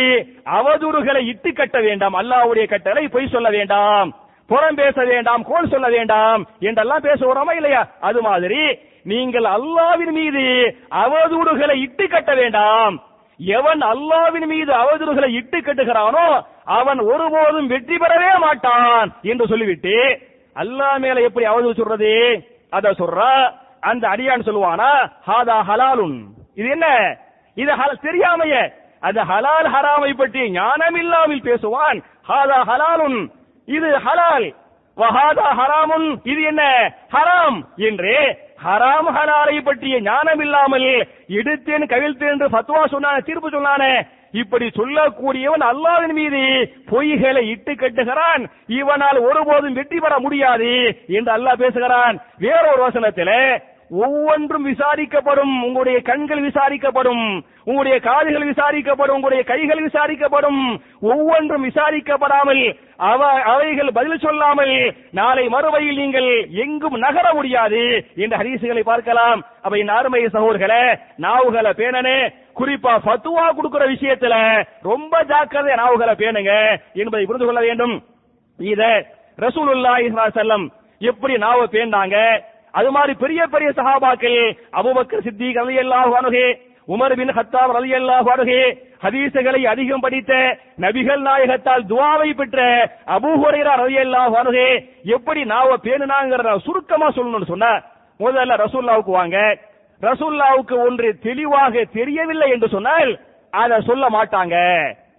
அவதூறுகளை 0.58 1.22
இட்டு 1.32 1.52
கட்ட 1.54 1.78
வேண்டாம். 1.82 2.16
அல்லாஹ்வுடைய 2.22 2.66
கட்டளை 2.74 3.04
பொய் 3.14 3.32
சொல்ல 3.36 3.50
வேண்டாம். 3.58 4.10
புறம் 4.50 4.78
பேச 4.82 4.98
வேண்டாம் 5.12 5.44
கோல் 5.50 5.72
சொல்ல 5.74 5.88
வேண்டாம் 5.90 6.42
என்றெல்லாம் 6.68 7.06
பேசுகிறோமா 7.06 7.54
இல்லையா? 7.60 7.82
அது 8.08 8.20
மாதிரி 8.22 8.62
நீங்கள் 9.12 9.48
அல்லாஹ்வின் 9.58 10.14
மீது 10.20 10.44
அவதூறுகளை 11.04 11.76
இட்டு 11.86 12.06
கட்ட 12.08 12.32
வேண்டாம். 12.42 12.96
எவன் 13.40 13.82
அல்லாஹ்வின் 13.94 14.48
மீது 14.54 14.72
அவதூறுகளை 14.82 15.30
இட்டு 15.40 15.60
கட்டுகிறானோ 15.60 16.28
அவன் 16.78 17.00
ஒருபோதும் 17.12 17.72
வெற்றி 17.74 17.98
பெறவே 18.04 18.32
மாட்டான் 18.46 19.10
என்று 19.32 19.46
சொல்லிவிட்டு 19.52 19.96
அல்லாஹ் 20.56 20.98
மேல 21.06 21.22
எப்படி 21.28 21.46
அவதூறு 21.52 21.80
சொல்றது? 21.80 22.14
அத 22.74 22.94
சொல்றா 23.02 23.32
அந்த 23.84 24.08
அடியான் 24.08 24.48
சொல்லுவானா? 24.48 24.92
ஹாதா 25.28 25.58
ஹலாலுன். 25.70 26.18
இது 26.56 26.70
என்ன? 26.70 26.88
இது 27.56 27.72
தெரியாமைய. 27.76 28.56
அது 29.00 29.22
ஹலால் 29.22 29.70
ஹராமை 29.76 30.14
பற்றி 30.18 30.52
ஞானம் 30.52 30.96
இல்லாமல் 30.96 31.46
பேசுவான். 31.50 32.00
ஹாதா 32.30 32.60
ஹலாலுன். 32.70 33.20
இது 33.66 33.90
ஹலால். 34.06 34.48
வஹாதா 34.98 35.48
ஹராமுன். 35.60 36.08
இது 36.24 36.42
என்ன? 36.42 36.64
ஹராம். 37.12 37.60
என்று 37.76 38.16
ஹராம் 38.66 39.08
ஹலாலை 39.16 39.62
பற்றிய 39.64 40.02
ஞானம் 40.02 40.40
இல்லாமல் 40.40 40.90
எடுத்தேன் 41.28 41.86
கவிழ்த்தேன் 41.94 42.34
என்று 42.34 42.48
ஃபத்வா 42.50 42.82
சொன்னானே 42.92 43.22
தீர்ப்பு 43.24 43.50
சொன்னானே. 43.50 43.94
இப்படி 44.32 44.68
சொல்லக்கூடியவன் 44.76 45.64
அல்லாவின் 45.72 46.14
மீது 46.14 46.42
பொய்களை 46.92 47.42
இட்டு 47.50 47.74
கட்டுகிறான். 47.74 48.44
இவனால் 48.68 49.20
ஒருபோதும் 49.20 49.74
வெற்றி 49.74 50.00
பெற 50.00 50.20
முடியாது 50.20 50.72
என்று 51.08 51.32
அல்லாஹ் 51.38 51.62
பேசுகிறான். 51.64 52.16
வேறொரு 52.38 52.82
வசனத்திலே 52.88 53.42
ஒவ்வொன்றும் 54.02 54.66
விசாரிக்கப்படும் 54.70 55.54
உங்களுடைய 55.66 55.98
கண்கள் 56.10 56.42
விசாரிக்கப்படும் 56.46 57.24
உங்களுடைய 57.70 57.98
காதுகள் 58.08 58.46
விசாரிக்கப்படும் 58.50 59.18
உங்களுடைய 59.18 59.44
கைகள் 59.52 59.82
விசாரிக்கப்படும். 59.88 60.62
ஒவ்வொன்றும் 61.12 61.66
விசாரிக்கப்படாமல் 61.68 62.62
அவ 63.10 63.22
அவைகள் 63.54 63.90
பதில் 63.98 64.24
சொல்லாமல் 64.26 64.74
நாளை 65.20 65.44
மறுவையில் 65.56 66.00
நீங்கள் 66.04 66.30
எங்கும் 66.64 66.98
நகர 67.06 67.26
முடியாது 67.38 67.82
என்ற 68.24 68.34
ஹரிசுகளை 68.42 68.84
பார்க்கலாம். 68.92 69.42
அவை 69.68 69.80
இந்த 69.82 69.94
அருமை 70.00 70.22
சகோதரர்களே 70.36 70.84
நாவுகளை 71.26 71.74
பேணனே 71.82 72.18
குறிப்பா 72.60 72.94
பத்துவா 73.10 73.46
கொடுக்கிற 73.58 73.84
விஷயத்துல 73.94 74.36
ரொம்ப 74.92 75.24
ஜாக்கிரதை 75.34 75.76
நாவுகளை 75.84 76.16
பேணுங்க 76.24 76.54
என்பதை 77.04 77.26
புரிந்து 77.26 77.48
கொள்ள 77.48 77.62
வேண்டும். 77.68 77.96
இத 78.60 78.82
ரசூலுல்லாஹி 79.46 80.10
செல்லம் 80.40 80.66
எப்படி 81.02 81.36
நாவை 81.46 81.68
பேண்டாங்க 81.76 82.18
அது 82.74 82.90
மாதிரி 82.98 83.14
பெரிய 83.24 83.42
பெரிய 83.54 83.70
சஹாபாக்கள் 83.80 84.40
அபுபக்கர் 84.80 85.26
சித்திக் 85.28 85.60
அலி 85.64 85.76
அல்லாஹ் 85.84 86.14
அணுகே 86.20 86.48
உமர் 86.88 87.16
பின் 87.20 87.34
ஹத்தாப் 87.38 87.74
அலி 87.80 87.92
அல்லாஹ் 88.00 88.30
அணுகே 88.34 88.64
ஹதீசுகளை 89.04 89.62
அதிகம் 89.74 90.04
படித்த 90.06 90.32
நபிகள் 90.84 91.22
நாயகத்தால் 91.28 91.84
துவாவை 91.92 92.30
பெற்ற 92.40 92.60
அபு 93.16 93.32
ஹுரைரா 93.42 93.74
அல்லாஹ் 94.04 94.36
அணுகே 94.42 94.70
எப்படி 95.18 95.42
நாவ 95.54 95.78
பேணுனாங்கிறத 95.86 96.56
சுருக்கமா 96.68 97.10
சொல்லணும்னு 97.18 97.52
சொன்ன 97.54 97.68
முதல்ல 98.20 98.56
ரசூல்லாவுக்கு 98.64 99.12
வாங்க. 99.20 99.38
ரசூல்லாவுக்கு 100.02 100.76
ஒன்று 100.88 101.10
தெளிவாக 101.28 101.84
தெரியவில்லை 101.98 102.48
என்று 102.56 102.68
சொன்னால் 102.76 103.12
அதை 103.54 103.78
சொல்ல 103.90 104.06
மாட்டாங்க. 104.16 104.56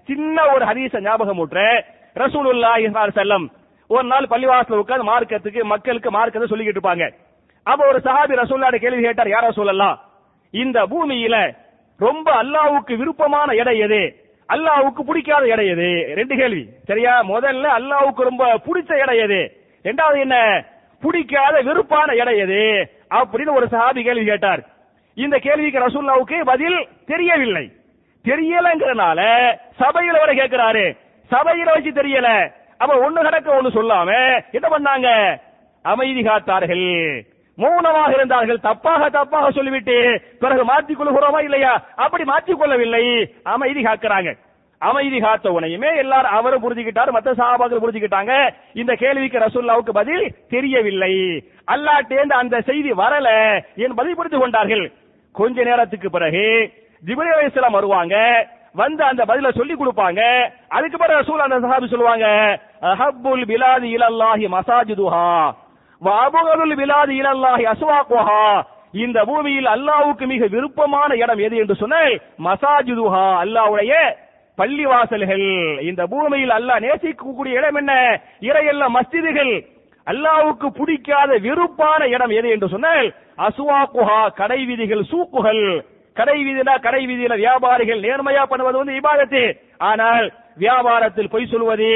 சின்ன 0.09 0.37
ஒரு 0.55 0.65
ஹதீஸ 0.71 1.01
ஞாபகம் 1.07 1.41
ஊற்ற 1.45 1.61
ரசூலுல்லாஹி 2.23 2.89
செல்லம் 3.19 3.47
ஒரு 3.91 4.07
நாள் 4.13 4.31
பள்ளிவாசல 4.33 4.83
உட்கார்ந்து 4.83 5.11
மார்க்கத்துக்கு 5.13 5.63
மக்களுக்கு 5.73 6.11
மார்க்கத்தை 6.17 6.49
சொல்லிக்கிட்டு 6.51 6.81
இருப்பாங்க. 6.81 7.07
அப்ப 7.65 7.87
ஒரு 7.87 8.01
சஹாபி 8.05 8.37
ரசூல்லாட 8.43 8.77
கேள்வி 8.77 9.03
கேட்டார் 9.03 9.29
யார் 9.29 9.53
சொல்லலாம் 9.53 10.01
இந்த 10.51 10.87
பூமியில 10.87 11.57
ரொம்ப 11.99 12.43
அல்லாவுக்கு 12.43 12.97
விருப்பமான 12.97 13.53
எடை 13.53 13.79
எது? 13.79 14.23
அல்லாவுக்கு 14.49 15.03
பிடிக்காத 15.07 15.47
எடை 15.47 15.67
எது? 15.67 16.13
ரெண்டு 16.15 16.37
கேள்வி. 16.37 16.69
சரியா? 16.85 17.23
முதல்ல 17.23 17.67
அல்லாவுக்கு 17.79 18.23
ரொம்ப 18.23 18.61
பிடிச்ச 18.67 18.99
எடை 18.99 19.19
எது? 19.19 19.67
ரெண்டாவது 19.85 20.21
என்ன? 20.21 20.65
பிடிக்காத 21.01 21.63
வெறுப்பான 21.63 22.13
எடை 22.13 22.39
எது? 22.39 22.91
அப்படின்னு 23.11 23.55
ஒரு 23.55 23.67
சஹாபி 23.67 24.03
கேள்வி 24.03 24.25
கேட்டார். 24.25 24.61
இந்த 25.15 25.39
கேள்விக்கு 25.39 25.79
ரசூல்லாவுக்கு 25.79 26.45
பதில் 26.45 26.89
தெரியவில்லை. 27.07 27.73
தெரியலங்கிறனால 28.25 29.21
சபையில 29.79 30.19
வர 30.19 30.33
கேட்கிறாரு 30.33 30.97
சபையில 31.31 31.65
வச்சு 31.65 31.91
தெரியல. 31.91 32.51
அப்ப 32.79 33.11
ஒண்ணு 33.11 33.23
கடக்க 33.23 33.63
ஒண்ணு 33.63 33.67
சொல்லாம 33.67 34.41
என்ன 34.51 34.69
பண்ணாங்க? 34.69 35.39
அமைதி 35.83 36.23
காத்தார்கள். 36.23 37.25
மௌனமாக 37.57 38.13
இருந்தார்கள். 38.13 38.59
தப்பாக 38.63 39.03
தப்பாக 39.19 39.53
சொல்லிவிட்டு 39.53 40.23
பிறகு 40.41 40.65
மாற்றிக் 40.65 41.01
கொள்கிறோமா 41.01 41.43
இல்லையா? 41.43 41.83
அப்படி 41.97 42.25
மாற்றிக் 42.25 42.59
கொள்ளவில்லை. 42.59 43.05
அமைதி 43.43 43.83
காக்கிறாங்க. 43.83 44.33
அமைதி 44.79 45.21
காத்த 45.21 45.51
உனையுமே 45.51 45.97
எல்லாரும் 45.97 46.31
அவரும் 46.31 46.63
புரிஞ்சுக்கிட்டாரு 46.65 47.11
மத்த 47.17 47.35
சாபாக்கள் 47.41 47.85
புரிஞ்சுக்கிட்டாங்க. 47.85 48.55
இந்த 48.75 48.95
கேள்விக்கு 48.95 49.39
ரசூல்லாவுக்கு 49.39 49.93
பதில் 49.93 50.35
தெரியவில்லை. 50.49 51.13
அல்லாட்டேந்து 51.73 52.35
அந்த 52.43 52.61
செய்தி 52.61 52.93
வரல 52.93 53.29
என் 53.77 53.95
பதில் 53.95 54.15
புரிந்து 54.15 54.39
கொண்டார்கள். 54.39 54.93
கொஞ்ச 55.33 55.63
நேரத்துக்கு 55.63 56.11
பிறகு 56.11 56.73
ஜிபிரி 57.07 57.31
அலிஸ்லாம் 57.37 57.79
வருவாங்க. 57.79 58.17
வந்து 58.75 59.05
அந்த 59.05 59.25
பதில 59.25 59.53
சொல்லி 59.57 59.75
கொடுப்பாங்க. 59.75 60.51
அதுக்கு 60.69 60.99
பிறகு 60.99 61.21
ரசூல் 61.21 61.45
அந்த 61.47 61.67
சஹாபி 61.67 61.87
சொல்லுவாங்க 61.89 62.27
அஹப்புல் 62.83 63.45
பிலாதி 63.51 63.89
இலல்லாஹி 63.97 64.47
மசாஜிதுஹா. 64.57 65.55
வ 66.03 66.09
விலாதி 66.83 67.15
இலல்லாஹி 67.23 67.65
அஸ்வாக்குஹா 67.75 68.45
இந்த 69.05 69.19
பூமியில் 69.29 69.69
அல்லாஹ்வுக்கு 69.75 70.25
மிக 70.33 70.47
விருப்பமான 70.55 71.11
இடம் 71.15 71.41
எது 71.47 71.57
என்று 71.63 71.75
சொன்னால் 71.83 72.15
மசாஜிதுஹா 72.47 73.25
அல்லாஹ்வுடைய 73.45 73.93
பள்ளிவாசல்கள். 74.59 75.49
இந்த 75.91 76.03
பூமியில் 76.13 76.53
அல்லாஹ் 76.59 76.85
நேசிக்கக்கூடிய 76.87 77.53
இடம் 77.59 77.79
என்ன? 77.81 77.93
இறையெல்லாம் 78.49 78.95
மஸ்ஜிதுகள். 78.99 79.55
அல்லாஹ்வுக்கு 80.07 80.69
பிடிக்காத 80.79 81.31
வெறுப்பான 81.47 82.01
இடம் 82.15 82.33
எது 82.39 82.49
என்று 82.55 82.69
சொன்னால் 82.75 83.09
அசுவாக்குஹா 83.49 84.21
கடை 84.41 84.61
வீதிகள் 84.65 85.05
சூக்குகள். 85.13 85.65
கடை 86.17 86.39
வீதினா 86.47 86.75
கடை 86.87 87.03
வீதியில 87.07 87.37
வியாபாரிகள் 87.45 88.05
நேர்மையா 88.07 88.43
பண்ணுவது 88.51 88.77
வந்து 88.81 88.99
இபாதத்து. 89.01 89.43
ஆனால் 89.91 90.27
வியாபாரத்தில் 90.57 91.33
பொய் 91.35 91.53
சொல்வது 91.53 91.91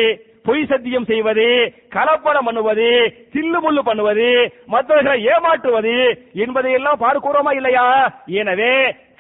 பொய் 0.45 0.63
சத்தியம் 0.71 1.07
செய்வது 1.11 1.47
கலப்படம் 1.95 2.47
பண்ணுவது 2.49 2.87
தில்லு 3.35 3.59
பண்ணுவது 3.89 4.29
மற்றவர்களை 4.73 5.17
ஏமாற்றுவது 5.33 5.97
என்பதை 6.45 6.71
எல்லாம் 6.79 7.03
பார்க்கிறோமா 7.03 7.53
இல்லையா? 7.59 7.85
எனவே 8.41 8.73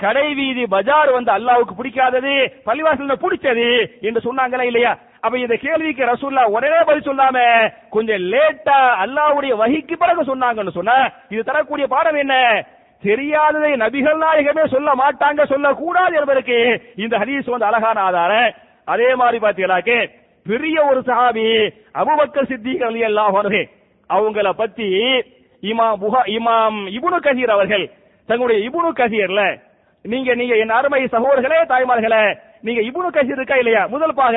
கடை 0.02 0.26
வீதி 0.38 0.64
பஜார் 0.74 1.10
வந்து 1.16 1.30
அல்லாவுக்கு 1.36 1.74
பிடிக்காதது 1.78 2.34
பள்ளிவாசல் 2.68 3.22
பிடிச்சது 3.24 3.68
என்று 4.08 4.20
சொன்னாங்களா 4.26 4.66
இல்லையா? 4.70 4.92
அப்ப 5.24 5.34
இந்த 5.38 5.56
கேள்விக்கு 5.64 6.10
ரசூல்லா 6.12 6.42
உடனே 6.56 6.80
பதில் 6.88 7.08
சொல்லாம 7.08 7.38
கொஞ்சம் 7.90 8.24
லேட்டா 8.32 8.78
அல்லாவுடைய 9.04 9.54
வகிக்கு 9.62 9.94
பிறகு 10.02 10.24
சொன்னாங்கன்னு 10.32 10.76
சொன்ன 10.78 10.96
இது 11.30 11.42
தரக்கூடிய 11.50 11.86
பாடம் 11.94 12.20
என்ன? 12.24 12.34
தெரியாததை 13.02 13.72
நபிகள் 13.82 14.22
நாயகமே 14.22 14.64
சொல்ல 14.74 14.90
மாட்டாங்க 15.00 15.42
சொல்லக்கூடாது 15.50 16.14
என்பதற்கு 16.20 16.56
இந்த 17.04 17.14
ஹதீஸ் 17.22 17.52
வந்து 17.52 17.68
அழகான 17.68 18.00
ஆதாரம். 18.08 18.48
அதே 18.88 19.10
மாதிரி 19.20 19.38
பாத்தீங்களாக்கு 19.44 19.98
பெரிய 20.48 20.76
ஒரு 20.90 21.00
சஹாபி 21.08 21.46
அபுபக்கர் 22.00 22.48
சித்திக் 22.50 22.84
ரலியல்லாஹு 22.88 23.36
அன்ஹு 23.42 23.62
அவங்கள 24.10 24.50
பத்தி 24.60 24.88
இமாம் 25.62 25.98
புகா 26.02 26.20
இமாம் 26.36 26.78
இபுனு 26.96 27.18
கசீர் 27.26 27.54
அவர்கள் 27.56 27.84
தங்களுடைய 28.28 28.58
இபுனு 28.68 28.90
கசீர்ல 29.00 29.42
நீங்க 30.04 30.34
நீங்க 30.40 30.54
என் 30.62 30.76
அருமை 30.78 31.02
சகோதரர்களே 31.14 31.60
தாய்மார்களே 31.72 32.22
நீங்க 32.66 32.80
இபுனு 32.88 33.08
கசீர் 33.16 33.38
இருக்கா 33.38 33.56
இல்லையா? 33.62 33.82
முதல் 33.94 34.18
பாக 34.20 34.36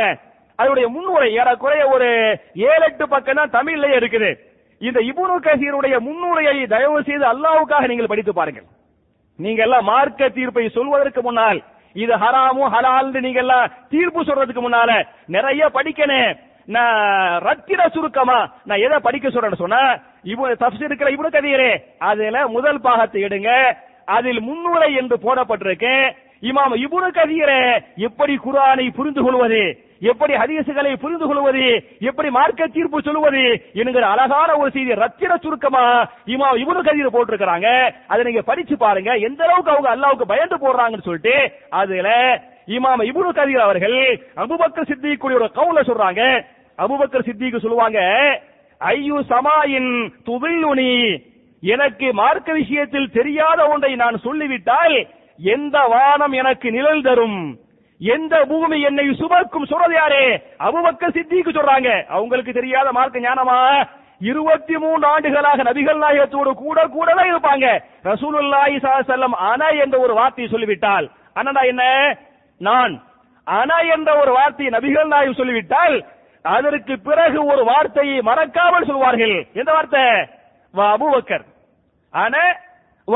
அதனுடைய 0.60 0.88
முன்னுரை 0.96 1.28
ஏறக்குறைய 1.42 1.84
ஒரு 1.94 2.08
ஏழு 2.70 2.84
எட்டு 2.88 3.06
பக்கம் 3.14 3.40
தான் 3.40 3.54
தமிழ்லயே 3.56 3.96
இருக்குது. 4.00 4.30
இந்த 4.82 5.00
இபுனு 5.10 5.36
கசீருடைய 5.48 5.96
முன்னுரையை 6.08 6.56
தயவு 6.74 7.00
செய்து 7.08 7.26
அல்லாவுக்காக 7.32 7.88
நீங்கள் 7.92 8.12
படித்து 8.12 8.34
பாருங்கள். 8.40 8.68
நீங்க 9.40 9.62
எல்லாம் 9.68 9.88
மார்க்க 9.92 10.30
தீர்ப்பை 10.38 10.66
சொல்வதற்கு 10.78 11.22
முன்னால் 11.28 11.60
இது 11.94 12.16
ஹராமு 12.16 12.64
ஹலால் 12.70 13.20
நீங்க 13.20 13.40
எல்லாம் 13.40 13.72
தீர்ப்பு 13.90 14.24
சொல்றதுக்கு 14.24 14.62
முன்னால 14.62 15.06
நிறைய 15.26 15.70
படிக்கணும் 15.74 16.40
நான் 16.66 17.42
ரத்தின 17.42 17.88
சுருக்கமா 17.88 18.54
நான் 18.66 18.78
எதை 18.78 19.00
படிக்க 19.00 19.28
சொல்றேன்னு 19.28 19.56
சொன்னா 19.56 19.98
இவன் 20.24 20.52
தப்சீர் 20.52 20.84
இருக்கிற 20.84 21.12
இவனு 21.12 21.34
கதீரே. 21.34 21.84
அதுல 21.98 22.48
முதல் 22.48 22.82
பாகத்தை 22.82 23.24
எடுங்க. 23.24 23.78
அதில் 24.06 24.42
முன்னுரை 24.42 24.96
என்று 24.96 25.18
போடப்பட்டிருக்கு. 25.18 26.16
இமாம் 26.50 26.74
இபுனு 26.86 27.08
கதீரே 27.16 27.62
எப்படி 27.96 28.34
குரானை 28.36 28.86
புரிந்து 28.96 29.22
கொள்வது? 29.24 29.62
எப்படி 30.12 30.34
ஹதீசுகளை 30.34 30.96
புரிந்து 30.96 31.26
கொள்வது? 31.28 31.66
எப்படி 32.00 32.30
மார்க்க 32.30 32.68
தீர்ப்பு 32.68 33.02
சொல்லுவது 33.02 33.44
என்கிற 33.74 34.08
அழகான 34.08 34.56
ஒரு 34.58 34.72
செய்தி 34.72 34.94
ரத்தின 34.94 35.38
சுருக்கமா 35.38 35.84
இமாம் 36.34 36.58
இவனு 36.64 36.82
கதீர் 36.88 37.14
போட்டிருக்கிறாங்க. 37.16 37.68
அதை 38.08 38.24
நீங்க 38.24 38.42
படிச்சு 38.42 38.78
பாருங்க. 38.78 39.12
எந்த 39.28 39.44
அளவுக்கு 39.44 39.72
அவங்க 39.72 39.90
அல்லாவுக்கு 39.96 40.32
பயந்து 40.34 40.58
போடுறாங்கன்னு 40.64 41.08
சொல்லிட்டு 41.10 41.36
அதுல 41.70 42.10
இமாம் 42.68 43.06
இபுனு 43.12 43.38
கதீர் 43.40 43.66
அவர்கள் 43.68 44.00
அபுபக்கர் 44.44 44.90
சித்திக்குடைய 44.92 45.40
ஒரு 45.42 45.52
கவுல 45.60 45.80
சொல்றாங்க. 45.92 46.22
அபுபக்கர் 46.80 47.28
சித்திக்கு 47.30 47.58
சொல்லுவாங்க 47.58 48.00
ஐயு 48.82 49.18
சமாயின் 49.30 49.92
துபில்லுனி 50.28 50.94
எனக்கு 51.64 52.14
மார்க்க 52.14 52.52
விஷயத்தில் 52.54 53.12
தெரியாத 53.12 53.68
ஒன்றை 53.68 53.96
நான் 53.96 54.24
சொல்லிவிட்டால் 54.24 54.96
எந்த 55.44 55.80
வானம் 55.80 56.32
எனக்கு 56.32 56.72
நிழல் 56.72 57.02
தரும்? 57.02 57.60
எந்த 58.00 58.46
பூமி 58.46 58.82
என்னை 58.82 59.14
சுமக்கும் 59.14 59.66
சொல்றது 59.66 59.94
யாரு 59.94 60.42
அபுபக்க 60.60 61.10
சித்திக்கு 61.10 61.52
சொல்றாங்க. 61.52 62.06
அவங்களுக்கு 62.06 62.54
தெரியாத 62.54 62.92
மார்க்க 62.92 63.20
ஞானமா? 63.20 63.88
இருபத்தி 64.20 64.78
மூணு 64.78 65.08
ஆண்டுகளாக 65.08 65.64
நபிகள் 65.64 65.98
நாயகத்தோடு 65.98 66.54
கூட 66.54 66.86
கூடவே 66.86 67.30
இருப்பாங்க. 67.30 67.82
ரசூலுல்லாஹி 68.04 68.76
ஸல்லல்லாஹு 68.78 69.36
அன 69.52 69.70
என்ற 69.70 70.00
ஒரு 70.00 70.14
வார்த்தையை 70.14 70.52
சொல்லிவிட்டால் 70.52 71.10
அனடா 71.36 71.66
என்ன? 71.66 72.16
நான். 72.58 73.04
அன 73.44 73.76
என்ற 73.76 74.20
ஒரு 74.20 74.32
வார்த்தையை 74.32 74.80
நபிகள் 74.80 75.08
நாயகம் 75.08 75.34
சொல்லிவிட்டால் 75.34 76.06
அதற்கு 76.42 77.00
பிறகு 77.00 77.46
ஒரு 77.46 77.64
வார்த்தையை 77.64 78.22
மறக்காமல் 78.22 78.86
சொல்வார்கள். 78.86 79.48
எந்த 79.54 79.72
வார்த்தை? 79.72 80.02
வா 80.74 80.98
அன 82.10 82.60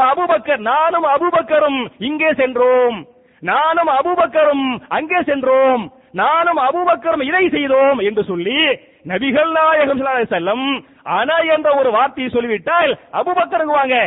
அபுபக்கர் 0.10 0.62
நானும் 0.72 1.08
அபுபக்கரும் 1.16 1.80
இங்கே 2.08 2.30
சென்றோம். 2.42 2.98
நானும் 3.44 3.90
அபுபக்கரும் 4.00 4.66
அங்கே 4.98 5.20
சென்றோம். 5.30 5.84
நானும் 6.22 6.60
அபுபக்கரும் 6.68 7.24
இதை 7.30 7.50
செய்தோம் 7.56 8.00
என்று 8.08 8.24
சொல்லி 8.24 8.60
நபிகள் 9.12 9.52
நாயகம் 9.58 10.04
செல்லம் 10.34 10.68
அன 11.18 11.40
என்ற 11.56 11.70
ஒரு 11.80 11.90
வார்த்தையை 11.96 12.30
சொல்லிவிட்டால் 12.36 12.92
அபுபக்கருங்குவாங்க 13.20 13.98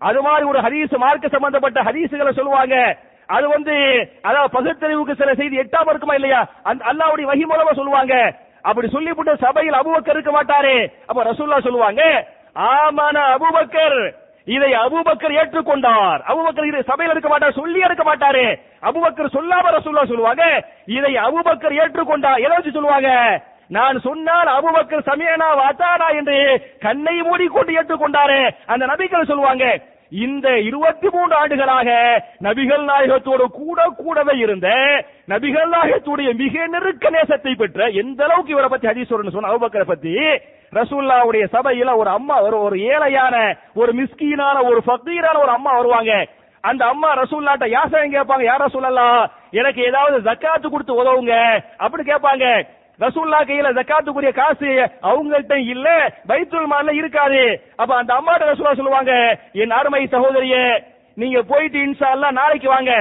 அது 0.00 0.20
மாதிரி 0.22 0.44
ஒரு 0.50 0.58
ஹதீஸ் 0.66 0.92
மார்க்க 1.04 1.34
சம்பந்தப்பட்ட 1.34 1.78
ஹதீசுகளை 1.88 2.32
சொல்லுவாங்க. 2.34 2.76
அது 3.28 3.46
வந்து 3.48 3.74
அதாவது 4.28 4.54
பகுத்தறிவுக்கு 4.56 5.14
சில 5.20 5.30
செய்தி 5.34 5.56
எட்டாம 5.62 5.90
இருக்குமா 5.90 6.14
இல்லையா? 6.18 6.40
அந்த 6.68 6.84
அல்லாவுடைய 6.90 7.26
வகி 7.30 7.44
மூலமா 7.50 7.72
சொல்லுவாங்க. 7.80 8.14
அப்படி 8.68 8.88
சொல்லிவிட்டு 8.94 9.34
சபையில் 9.44 9.78
அபுபக்கர் 9.80 10.16
இருக்க 10.16 10.32
மாட்டாரே. 10.36 10.76
அப்ப 11.08 11.24
ரசூல்லா 11.30 11.60
சொல்லுவாங்க 11.66 12.02
ஆமான 12.70 13.16
அபுபக்கர் 13.34 13.98
இதை 14.54 14.70
அபுபக்கர் 14.84 15.36
ஏற்றுக்கொண்டார். 15.40 16.20
அபுபக்கர் 16.30 16.68
இதை 16.70 16.80
சபையில் 16.90 17.12
இருக்க 17.14 17.30
மாட்டார் 17.32 17.58
சொல்லி 17.60 17.80
இருக்க 17.86 18.04
மாட்டாரு. 18.04 18.46
அபுபக்கர் 18.88 19.34
சொல்லாம 19.36 19.72
ரசூல்லா 19.76 20.06
சொல்லுவாங்க. 20.12 20.44
இதை 20.96 21.12
அபுபக்கர் 21.26 21.78
ஏற்றுக்கொண்டார் 21.82 22.42
எதை 22.46 22.54
வச்சு 22.56 22.76
சொல்லுவாங்க? 22.78 23.10
நான் 23.76 23.96
சொன்னால் 24.06 24.48
அபுபக்கர் 24.56 25.08
சமயனா 25.10 25.48
வாத்தானா 25.62 26.08
என்று 26.20 26.36
கண்ணை 26.86 27.16
மூடிக்கொண்டு 27.28 27.72
ஏற்றுக்கொண்டாரு. 27.80 28.40
அந்த 28.72 28.84
நபிகள் 28.92 29.30
சொல்லுவாங்க 29.32 29.66
இந்த 30.24 30.48
இருபத்தி 30.66 31.08
மூன்று 31.14 31.34
ஆண்டுகளாக 31.38 31.88
நபிகள் 32.46 32.84
நாயகத்தோடு 32.90 33.46
கூட 33.56 33.80
கூடவே 33.98 34.34
இருந்த 34.44 34.68
நபிகள் 35.32 35.68
நாயகத்துடைய 35.74 36.30
மிக 36.38 36.66
நெருக்க 36.74 37.10
நேசத்தை 37.16 37.52
பெற்ற 37.54 37.88
எந்த 38.02 38.22
அளவுக்கு 38.26 38.54
இவரை 38.54 38.68
பத்தி 38.70 38.88
ஹதீஸ் 38.90 39.12
சொன்ன 39.12 39.50
அபூபக்கரை 39.50 39.86
பத்தி 39.90 40.14
ரசூல்லாவுடைய 40.72 41.44
சபையில 41.52 41.96
ஒரு 41.96 42.10
அம்மா 42.10 42.40
ஒரு 42.40 42.60
ஒரு 42.60 42.76
ஏழையான 42.76 43.36
ஒரு 43.74 43.92
மிஸ்கீனான 43.92 44.56
ஒரு 44.64 44.82
ஃபக்கீரான 44.86 45.36
ஒரு 45.38 45.48
அம்மா 45.48 45.70
வருவாங்க. 45.76 46.26
அந்த 46.60 46.86
அம்மா 46.86 47.14
ரசூல்லாட்ட 47.14 47.68
யாசகம் 47.68 48.14
கேட்பாங்க. 48.14 48.42
யார் 48.42 48.64
ரசூல்லா 48.66 49.26
எனக்கு 49.50 49.84
ஏதாவது 49.84 50.18
ஜக்காத்து 50.20 50.70
கொடுத்து 50.70 51.02
உதவுங்க. 51.02 51.62
அப்படி 51.76 52.02
கேட்பாங்க. 52.02 52.46
ரசூல்லா 53.00 53.38
கையில 53.48 53.68
ஜக்காத்துக்குரிய 53.78 54.32
காசு 54.32 54.70
அவங்கள்ட்ட 55.02 55.56
இல்ல 55.74 55.88
பைத்துல் 56.28 56.70
மால்ல 56.72 56.92
இருக்காது. 56.92 57.62
அப்ப 57.76 57.96
அந்த 57.96 58.14
அம்மாட்ட 58.14 58.50
ரசூலா 58.50 58.74
சொல்லுவாங்க 58.74 59.38
என் 59.52 59.70
அருமை 59.70 60.06
சகோதரியே 60.06 60.64
நீங்க 61.14 61.42
போயிட்டு 61.42 61.78
இன்ஷா 61.78 62.30
நாளைக்கு 62.30 62.68
வாங்க. 62.68 62.92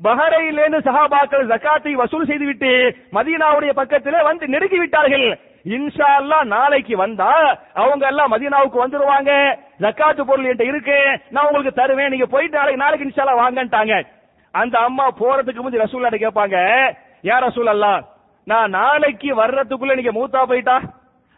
பஹரையிலேருந்து 0.00 0.78
சஹாபாக்கள் 0.86 1.50
ஜக்காத்தை 1.50 1.92
வசூல் 1.92 2.26
செய்துவிட்டு 2.26 2.96
மதீனாவுடைய 3.12 3.72
பக்கத்திலே 3.72 4.22
வந்து 4.22 4.48
நெருங்கி 4.48 4.78
விட்டார்கள் 4.78 5.38
இன்ஷா 5.64 6.06
அல்லாஹ் 6.20 6.44
நாளைக்கு 6.44 6.96
வந்தா 6.96 7.58
அவங்க 7.74 8.06
எல்லாம் 8.06 8.32
மதீனாவுக்கு 8.32 8.78
வந்துருவாங்க. 8.84 9.58
ஜக்காத்து 9.80 10.22
பொருள் 10.22 10.44
என்கிட்ட 10.44 10.62
இருக்கு. 10.62 11.20
நான் 11.30 11.44
உங்களுக்கு 11.44 11.82
தருவேன். 11.82 12.10
நீங்க 12.10 12.26
போயிட்டு 12.26 12.56
நாளைக்கு 12.56 12.82
நாளைக்கு 12.82 13.06
இன்ஷா 13.08 13.24
வாங்கன்ட்டாங்க. 13.24 14.06
அந்த 14.52 14.78
அம்மா 14.78 15.08
போறதுக்கு 15.10 15.60
முந்தி 15.62 15.78
ரசூல்லாட்ட 15.78 16.18
கேட்பாங்க 16.24 16.58
யார் 17.22 17.44
ரசூல் 17.44 17.72
அல்லா 17.74 18.02
நான் 18.44 18.70
நாளைக்கு 18.70 19.34
வர்றதுக்குள்ள 19.36 19.94
நீங்க 19.94 20.12
மூத்தா 20.12 20.44
போயிட்டா? 20.44 20.80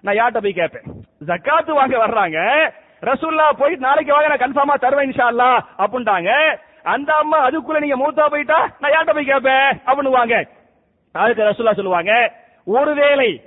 நான் 0.01 0.15
யார்கிட்ட 0.15 0.41
போய் 0.41 0.53
கேட்பேன். 0.53 0.83
ஜக்காத்து 1.27 1.73
வாங்க 1.73 2.07
வர்றாங்க. 2.07 2.39
ரசூல்லா 3.03 3.51
போய் 3.59 3.75
நாளைக்கு 3.75 4.13
வாங்க 4.13 4.29
நான் 4.29 4.45
கன்ஃபார்மா 4.45 4.75
தருவேன் 4.75 5.13
இன்ஷா 5.13 5.23
அல்லா 5.23 5.59
அப்படின்ட்டாங்க. 5.79 6.59
அந்த 6.83 7.15
அம்மா 7.15 7.49
அதுக்குள்ள 7.49 7.81
நீங்க 7.81 7.97
மூத்தா 7.97 8.27
போயிட்டா? 8.27 8.69
நான் 8.81 8.91
யார்கிட்ட 8.91 9.15
போய் 9.15 9.25
கேட்பேன். 9.25 9.81
அப்படின்னு 9.87 10.11
வாங்க. 10.11 10.45
அதுக்கு 11.13 11.43
ரசூல்லா 11.43 11.75
சொல்லுவாங்க 11.75 12.33
ஒருவேளை 12.67 13.43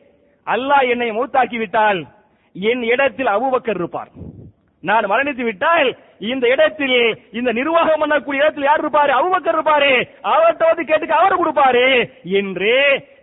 அல்லாஹ் 0.47 0.89
என்னை 0.89 1.11
மூத்தாக்கி 1.11 1.57
விட்டால் 1.57 2.05
என் 2.53 2.83
இடத்தில் 2.83 3.27
அபுபக்கர் 3.27 3.79
இருப்பார். 3.81 4.11
நான் 4.83 5.09
மரணித்து 5.09 5.43
விட்டால் 5.43 5.97
இந்த 6.19 6.47
இடத்தில் 6.47 7.19
இந்த 7.31 7.51
நிர்வாகம் 7.51 8.01
பண்ணக்கூடிய 8.01 8.33
இடத்தில் 8.33 8.63
யார் 8.63 8.83
இருப்பாரு? 8.83 9.11
அவுபக்கர் 9.19 9.57
இருப்பாரு. 9.57 9.91
அவர்கிட்ட 10.23 10.63
வந்து 10.69 10.83
கேட்டுக்க 10.83 11.09
அவர் 11.09 11.41
கொடுப்பாரு 11.41 12.09
என்று 12.23 12.73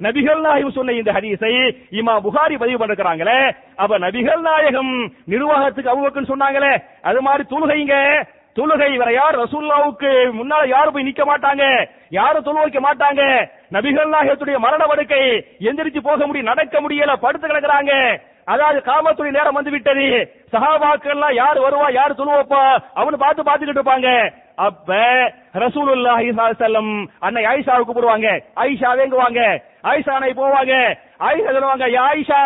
நபிகள் 0.03 0.41
நாயகம் 0.41 0.71
சொன்ன 0.71 0.93
இந்த 0.93 1.13
ஹதீஸை 1.13 1.53
இமா 1.91 2.15
புகாரி 2.27 2.59
பதிவு 2.59 2.81
பண்ணிருக்கிறாங்களே. 2.81 3.55
அப்ப 3.77 3.99
நபிகள் 3.99 4.41
நாயகம் 4.41 5.13
நிர்வாகத்துக்கு 5.25 5.93
அவுபக்கர் 5.95 6.33
சொன்னாங்களே. 6.33 6.83
அது 7.03 7.23
மாதிரி 7.23 7.45
தொழுகைங்க. 7.51 8.25
தொழுகை 8.59 8.97
வேற 8.97 9.13
யார் 9.13 9.39
ரசூல்லாவுக்கு 9.39 10.11
முன்னால 10.41 10.69
யாரும் 10.69 10.93
போய் 10.93 11.13
நிக்க 11.13 11.23
மாட்டாங்க. 11.25 11.65
யாரும் 12.11 12.45
தொழு 12.45 12.61
வைக்க 12.65 12.81
மாட்டாங்க. 12.81 13.23
நபிகள் 13.75 14.15
நாயகத்துடைய 14.15 14.59
மரண 14.67 14.83
படுக்கை 14.91 15.23
எந்திரிச்சு 15.69 16.01
போக 16.09 16.21
முடியும் 16.27 16.51
நடக்க 16.53 16.81
முடியல 16.85 17.13
படுத்து 17.25 17.47
கிடக்குறாங்க. 17.49 17.93
அதாவது 18.53 18.79
காமத்துடைய 18.89 19.33
நேரம் 19.37 19.57
வந்து 19.59 19.73
விட்டது. 19.75 20.07
சஹாபாக்கள் 20.53 21.23
யார் 21.41 21.59
வருவா 21.67 21.87
யார் 21.99 22.19
சொல்லுவோப்பா? 22.19 22.65
அவனு 23.01 23.23
பார்த்து 23.23 23.47
பார்த்துக்கிட்டு 23.47 23.81
இருப்பாங்க. 23.81 24.11
அப்ப 24.67 24.99
ரசூலுல்லாஹி 25.63 26.29
செல்லம் 26.63 26.93
அன்னை 27.27 27.43
ஆயிஷாவுக்கு 27.53 27.89
கூப்பிடுவாங்க 27.89 28.29
ஆயிஷா 28.63 28.91
வேங்குவாங்க 29.01 29.41
ஆயிஷா 29.91 30.13
அன்னை 30.19 30.33
போவாங்க. 30.43 30.75
ஆயிஷா 31.29 31.51
சொல்லுவாங்க 31.57 31.87
யா 31.97 32.05
ஆயிஷா 32.13 32.43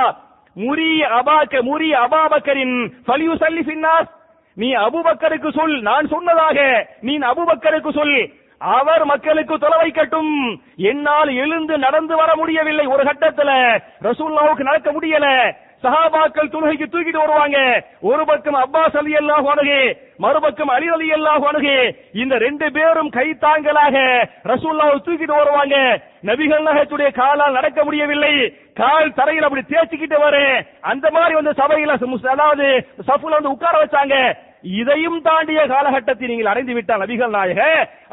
முரி 0.57 0.91
அபாக்க 1.19 1.63
முரி 1.71 1.89
அபாபக்கரின் 2.05 2.77
ஃபலியு 3.07 3.35
சல்லி 3.43 3.63
ஃபின்னாஸ் 3.67 4.09
நீ 4.57 4.69
அபுபக்கருக்கு 4.87 5.51
சொல் 5.59 5.77
நான் 5.89 6.13
சொன்னதாக. 6.15 6.61
நீ 7.07 7.13
அபுபக்கருக்கு 7.33 7.91
சொல். 7.99 8.17
அவர் 8.59 9.05
மக்களுக்கு 9.05 9.59
தொலை 9.59 9.91
கட்டும் 9.91 10.63
என்னால் 10.77 11.29
எழுந்து 11.29 11.79
நடந்து 11.79 12.17
வர 12.17 12.37
முடியவில்லை 12.37 12.87
ஒரு 12.87 13.03
கட்டத்துல. 13.03 13.81
ரசூல்லாவுக்கு 14.03 14.63
நடக்க 14.63 14.93
முடியல. 14.93 15.55
சஹாபாக்கள் 15.83 16.51
தொழுகைக்கு 16.51 16.87
தூக்கிட்டு 16.87 17.17
வருவாங்க. 17.17 17.85
ஒரு 18.01 18.25
பக்கம் 18.25 18.55
அப்பாஸ் 18.55 18.97
அலி 18.97 19.15
அல்லாஹ் 19.15 19.47
அணுகு 19.47 19.97
மறுபக்கம் 20.17 20.69
அலி 20.69 20.89
அலி 20.89 21.11
அல்லாஹ் 21.11 21.45
அணுகு 21.45 21.97
இந்த 22.13 22.39
ரெண்டு 22.39 22.73
பேரும் 22.73 23.11
கைத்தாங்கலாக 23.11 23.97
ரசூல்லாவை 24.45 24.97
தூக்கிட்டு 25.05 25.37
வருவாங்க. 25.37 26.01
நபிகள் 26.23 26.67
நகத்துடைய 26.69 27.13
காலால் 27.13 27.53
நடக்க 27.53 27.85
முடியவில்லை. 27.85 28.55
கால் 28.75 29.13
தரையில் 29.13 29.43
அப்படி 29.43 29.63
தேய்ச்சிக்கிட்டு 29.69 30.21
வரு. 30.21 30.65
அந்த 30.81 31.11
மாதிரி 31.11 31.35
வந்து 31.35 31.51
சபையில 31.51 32.27
அதாவது 32.29 32.87
சஃபுல 33.07 33.31
வந்து 33.31 33.51
உட்கார 33.51 33.85
வச்சாங்க. 33.85 34.35
இதையும் 34.63 35.19
தாண்டிய 35.23 35.61
காலகட்டத்தை 35.67 36.29
நீங்கள் 36.29 36.51
அடைந்து 36.53 36.75
விட்டால் 36.75 37.03
நபிகள் 37.03 37.35
நாயக 37.37 37.63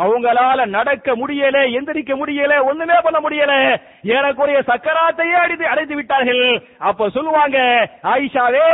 அவங்களால 0.04 0.66
நடக்க 0.78 1.16
முடியல 1.22 1.58
எந்திரிக்க 1.78 2.14
முடியல 2.22 2.54
ஒண்ணுமே 2.70 2.98
பண்ண 3.04 3.20
முடியல. 3.26 3.54
ஏறக்குறைய 4.16 4.60
சக்கராத்தையே 4.72 5.38
அடித்து 5.44 5.68
அடைந்து 5.68 5.96
விட்டார்கள். 5.96 6.44
அப்ப 6.90 7.10
சொல்லுவாங்க 7.10 7.58
ஆயிஷாவே 8.14 8.68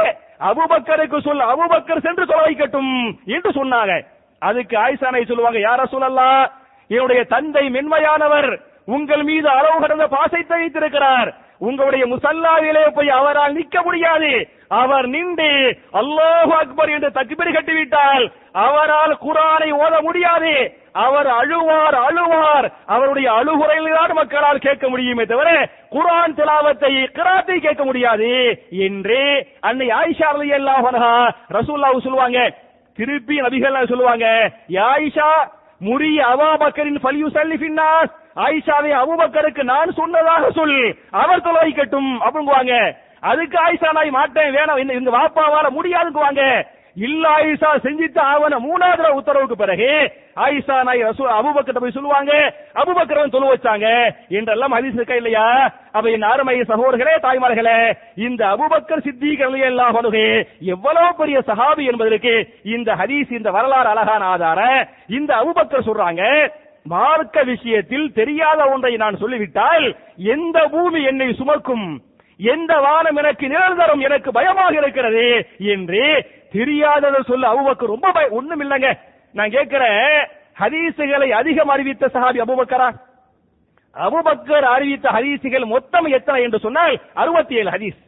அபுபக்கருக்கு 0.50 1.18
சொல் 1.28 1.44
அபுபக்கர் 1.54 2.06
சென்று 2.08 2.26
சொல்ல 2.26 2.48
வைக்கட்டும் 2.48 2.94
என்று 3.36 3.52
சொன்னாங்க. 3.60 3.94
அதுக்கு 4.42 4.76
ஆயிஷானை 4.86 5.24
சொல்லுவாங்க 5.26 5.60
யார 5.60 5.82
சொல்லலாம் 5.86 6.42
என்னுடைய 6.90 7.22
தந்தை 7.36 7.66
மென்மையானவர் 7.76 8.52
உங்கள் 8.96 9.24
மீது 9.24 9.48
அளவு 9.50 9.78
கடந்த 9.82 10.08
பாசை 10.08 10.42
வைத்திருக்கிறார் 10.50 11.30
உங்களுடைய 11.68 12.04
முசல்லாவிலே 12.14 12.84
போய் 12.96 13.10
அவரால் 13.18 13.56
நிக்க 13.58 13.84
முடியாது. 13.84 14.32
அவர் 14.80 15.08
நின்று 15.14 15.50
அல்லாஹு 16.02 16.54
அக்பர் 16.62 16.92
என்று 16.96 17.10
தக்பீர் 17.18 17.56
கட்டிவிட்டால் 17.56 18.26
அவரால் 18.66 19.14
குரானை 19.26 19.70
ஓத 19.84 19.94
முடியாது. 20.08 20.54
அவர் 21.06 21.30
அழுவார் 21.40 21.98
அழுவார். 22.08 22.68
அவருடைய 22.94 23.28
அழுகுறையில்தான் 23.40 24.14
மக்களால் 24.20 24.64
கேட்க 24.66 24.86
முடியுமே 24.94 25.26
தவிர 25.32 25.50
குரான் 25.96 26.36
திலாவத்தை 26.40 26.94
கிராத்தை 27.18 27.58
கேட்க 27.66 27.84
முடியாது. 27.90 28.32
என்று 28.88 29.22
அன்னை 29.70 29.88
ஆயிஷா 30.00 30.30
அலி 30.36 30.52
அல்லாஹா 30.60 31.14
ரசூல்லாவு 31.58 32.06
சொல்லுவாங்க 32.08 32.40
திருப்பி 32.98 33.36
நபிகள் 33.46 33.92
சொல்லுவாங்க 33.94 34.26
யா 34.78 34.88
ஆயிஷா 34.96 35.30
முரி 35.82 36.12
அபாபக்கரின் 36.32 37.00
ஃபல்யுசல்லி 37.04 37.56
ஃபின்னாஸ். 37.62 38.12
ஆயிஷாவை 38.44 38.92
அபூபக்கருக்கு 38.98 39.64
நான் 39.72 39.98
சொன்னதாக 40.02 40.52
சொல் 40.58 40.76
அவர் 41.22 41.46
தொலைக்கட்டும் 41.48 42.12
அப்படிங்குவாங்க. 42.26 42.76
அதுக்கு 43.22 43.58
ஆயிஷா 43.58 43.94
நாய் 43.94 44.10
மாட்டேன் 44.10 44.56
வேணாம் 44.56 44.80
இந்த- 44.80 44.94
இந்த 44.94 45.30
முடியாதுக்கு 45.70 46.20
வாங்க. 46.20 46.68
இல்ல 46.96 47.30
ஆயிஷா 47.30 47.70
செஞ்சுட்டு 47.84 48.20
ஆவன 48.20 48.60
மூணாவது 48.60 49.10
உத்தரவுக்கு 49.10 49.56
பிறகு 49.56 50.12
ஆயிஷா 50.36 50.84
நாய் 50.84 51.02
ரசூ 51.02 51.26
அபுபக்கர் 51.26 51.80
போய் 51.80 51.92
சொல்லுவாங்க. 51.92 52.54
அபுபக்கர் 52.76 53.30
சொல்ல 53.30 53.54
வச்சாங்க. 53.54 54.12
என்றெல்லாம் 54.30 54.74
ஹதீஸ் 54.74 54.94
இருக்கா 54.94 55.14
இல்லையா? 55.14 55.72
அப்ப 55.92 56.10
என் 56.10 56.22
அருமை 56.22 56.60
சகோதரர்களே 56.60 57.16
தாய்மார்களே 57.22 57.94
இந்த 58.16 58.46
அபுபக்கர் 58.46 59.04
சித்திகளையும் 59.04 59.66
எல்லாம் 59.66 59.96
அன்ஹு 59.96 60.46
எவ்வளவு 60.60 61.16
பெரிய 61.16 61.40
சஹாபி 61.40 61.92
என்பதற்கு 61.92 62.48
இந்த 62.64 62.96
ஹதீஸ் 62.96 63.32
இந்த 63.32 63.52
வரலாறு 63.52 63.90
அழகான 63.90 64.26
ஆதாரம். 64.26 64.88
இந்த 65.08 65.36
அபுபக்கர் 65.36 65.86
சொல்றாங்க 65.86 66.52
மார்க்க 66.84 67.44
விஷயத்தில் 67.44 68.14
தெரியாத 68.14 68.66
ஒன்றை 68.66 68.96
நான் 68.96 69.18
சொல்லிவிட்டால் 69.18 69.96
எந்த 70.18 70.68
பூமி 70.72 71.04
என்னை 71.04 71.34
சுமக்கும்? 71.34 72.02
எந்த 72.41 72.80
வானம் 72.80 73.15
எனக்கு 73.15 73.47
நிழல் 73.47 73.75
தரும் 73.75 73.99
எனக்கு 73.99 74.32
பயமாக 74.32 74.73
இருக்கிறது 74.73 75.47
என்று 75.60 76.30
தெரியாததை 76.54 77.19
சொல்ல 77.21 77.54
அபூபக்கர் 77.54 77.93
ரொம்ப 77.95 78.12
பய 78.12 78.30
ஒண்ணும் 78.30 78.62
இல்லைங்க. 78.62 78.97
நான் 79.34 79.49
கேட்கிறேன் 79.49 80.27
ஹதீசுகளை 80.60 81.30
அதிகம் 81.30 81.67
அறிவித்த 81.67 82.10
சஹாபி 82.13 82.39
அபுபக்கரா? 82.45 82.89
அபுபக்கர் 83.95 84.63
அறிவித்த 84.63 85.10
ஹதீசுகள் 85.10 85.65
மொத்தம் 85.65 86.06
எத்தனை 86.06 86.43
என்று 86.43 86.60
சொன்னால் 86.60 87.01
அறுபத்தி 87.13 87.56
ஏழு 87.56 87.69
ஹதீஸ். 87.69 87.99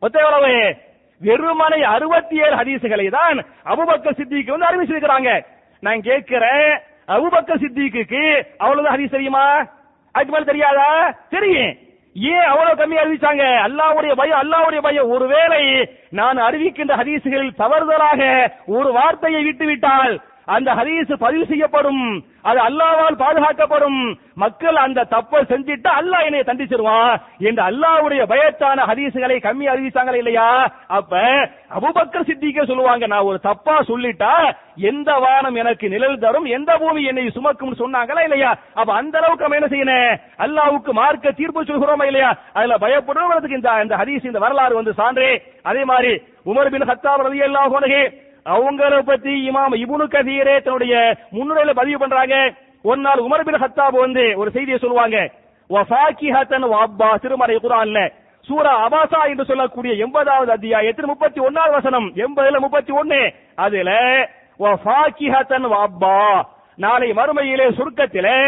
மொத்தம் 0.00 0.22
எவ்வளவு? 0.22 0.76
வெறுமனை 1.22 1.82
அறுபத்தி 1.82 2.36
ஏழு 2.36 2.54
ஹதீசுகளை 2.56 3.10
தான் 3.10 3.38
அபுபக்கர் 3.64 4.18
சித்திக்கு 4.20 4.54
வந்து 4.56 4.68
அறிவிச்சிருக்கிறாங்க. 4.68 5.44
நான் 5.80 6.00
கேட்கிறேன் 6.00 6.80
அபுபக்கர் 7.08 7.62
சித்திக்கு 7.64 8.44
அவ்வளவு 8.58 8.88
ஹதீஸ் 8.88 9.10
தெரியுமா? 9.10 9.64
அதுக்கு 10.12 10.32
மேல 10.32 10.44
தெரியாதா? 10.44 11.14
தெரியும். 11.28 11.74
ஏன் 12.18 12.46
அவ்வளவு 12.46 12.82
கம்மி 12.82 12.96
அறிவிச்சாங்க? 12.96 13.44
அல்லாவுடைய 13.66 14.12
பயம் 14.14 14.40
அல்லாவுடைய 14.42 14.80
பயம். 14.82 15.08
ஒருவேளை 15.08 15.88
நான் 16.10 16.36
அறிவிக்கின்ற 16.36 16.96
ஹதீசுகளில் 16.96 17.58
தவறுதலாக 17.58 18.52
ஒரு 18.66 18.92
வார்த்தையை 18.92 19.42
விட்டுவிட்டால் 19.42 20.20
அந்த 20.48 20.70
ஹதீஸ் 20.78 21.12
பதிவு 21.24 21.44
செய்யப்படும். 21.50 22.02
அது 22.48 22.58
அல்லாவால் 22.66 23.20
பாதுகாக்கப்படும். 23.22 24.00
மக்கள் 24.42 24.76
அந்த 24.76 25.00
தப்பை 25.14 25.38
செஞ்சிட்டா 25.52 25.90
அல்லாஹ் 26.00 26.26
என்னை 26.26 26.42
தண்டிச்சிருவான் 26.48 27.14
என்று 27.48 27.62
அல்லாஹ்வுடைய 27.70 28.22
பயத்தான 28.32 28.84
ஹதீசுகளை 28.90 29.36
கம்மி 29.46 29.66
அறிவிச்சாங்களே 29.72 30.20
இல்லையா? 30.22 30.48
அப்ப 30.98 31.12
அபுபக்கர் 31.76 32.28
சித்திக்க 32.28 32.66
சொல்லுவாங்க 32.70 33.06
நான் 33.06 33.28
ஒரு 33.30 33.38
தப்பா 33.48 33.76
சொல்லிட்டா 33.90 34.32
எந்த 34.90 35.10
வானம் 35.24 35.56
எனக்கு 35.62 35.86
நிழல் 35.94 36.22
தரும் 36.24 36.46
எந்த 36.56 36.70
பூமி 36.82 37.02
என்னை 37.10 37.24
சுமக்கும் 37.38 37.80
சொன்னாங்களா 37.82 38.22
இல்லையா? 38.28 38.50
அப்ப 38.74 38.90
அந்த 39.00 39.18
அளவுக்கு 39.20 39.46
நம்ம 39.46 39.58
என்ன 39.60 39.70
செய்யணும்? 39.74 40.20
அல்லாஹ்வுக்கு 40.46 40.92
மார்க்க 41.00 41.32
தீர்ப்பு 41.40 41.66
சொல்கிறோமா 41.72 42.06
இல்லையா? 42.10 42.30
அதுல 42.54 42.76
பயப்படுறவங்களுக்கு 42.84 43.58
இந்த 43.60 43.72
இந்த 43.86 43.96
ஹதீஸ் 44.02 44.30
இந்த 44.30 44.38
வரலாறு 44.38 44.80
வந்து 44.80 44.94
சான்றே. 45.00 45.32
அதே 45.62 45.84
மாதிரி 45.84 46.12
உமர் 46.52 46.72
பின் 46.72 46.88
ஹத்தாப் 46.90 47.26
ரலியல்லாஹு 47.28 47.76
அன்ஹு 47.80 48.00
அவங்கள 48.54 48.94
பத்தி 49.10 49.32
இமாம் 49.48 49.74
இபுனு 49.84 50.04
கதீரே 50.14 50.54
தன்னுடைய 50.66 50.94
முன்னுரையில 51.36 51.72
பதிவு 51.80 51.98
பண்றாங்க. 52.02 52.34
ஒரு 52.88 53.00
நாள் 53.06 53.24
உமர் 53.26 53.44
பின் 53.46 53.62
ஹத்தாப் 53.62 53.96
வந்து 54.04 54.24
ஒரு 54.40 54.50
செய்தியை 54.56 54.78
சொல்லுவாங்க. 54.82 55.18
வஃபாக்கிஹத்தன் 55.70 56.66
வாப்பா 56.72 57.10
திருமறை 57.22 57.56
குரான்ல 57.64 58.00
சூரா 58.48 58.72
அபாசா 58.86 59.20
என்று 59.30 59.44
சொல்லக்கூடிய 59.48 59.92
எண்பதாவது 60.04 60.50
அத்தியாயத்தில் 60.56 61.08
முப்பத்தி 61.12 61.40
ஒன்னாவது 61.46 61.74
வசனம் 61.78 62.06
எண்பதுல 62.24 62.58
முப்பத்தி 62.64 62.92
ஒன்னு 63.00 63.20
அதுல 63.64 63.90
வஃபாக்கிஹத்தன் 64.64 65.66
வாப்பா 65.72 66.18
நாளை 66.78 67.08
மறுமையிலே 67.18 67.66
சொர்க்கத்திலே 67.78 68.38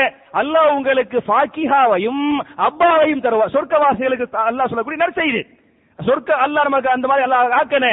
அல்லாஹ் 0.41 0.71
உங்களுக்கு 0.77 1.19
ஃபாக்கிஹாவையும் 1.29 2.25
அப்பாவையும் 2.69 3.25
தருவார் 3.27 3.55
சொர்க்கவாசிகளுக்கு 3.57 4.27
அல்லாஹ் 4.49 4.71
சொல்லக்கூடிய 4.71 5.01
நற்செய்தி. 5.03 5.43
சொர்க்க 5.99 6.31
அல்லாஹ் 6.45 6.69
நமக்கு 6.69 6.91
அந்த 6.95 7.07
மாதிரி 7.11 7.27
அல்லாஹ் 7.27 7.59
ஆக்கனே. 7.61 7.93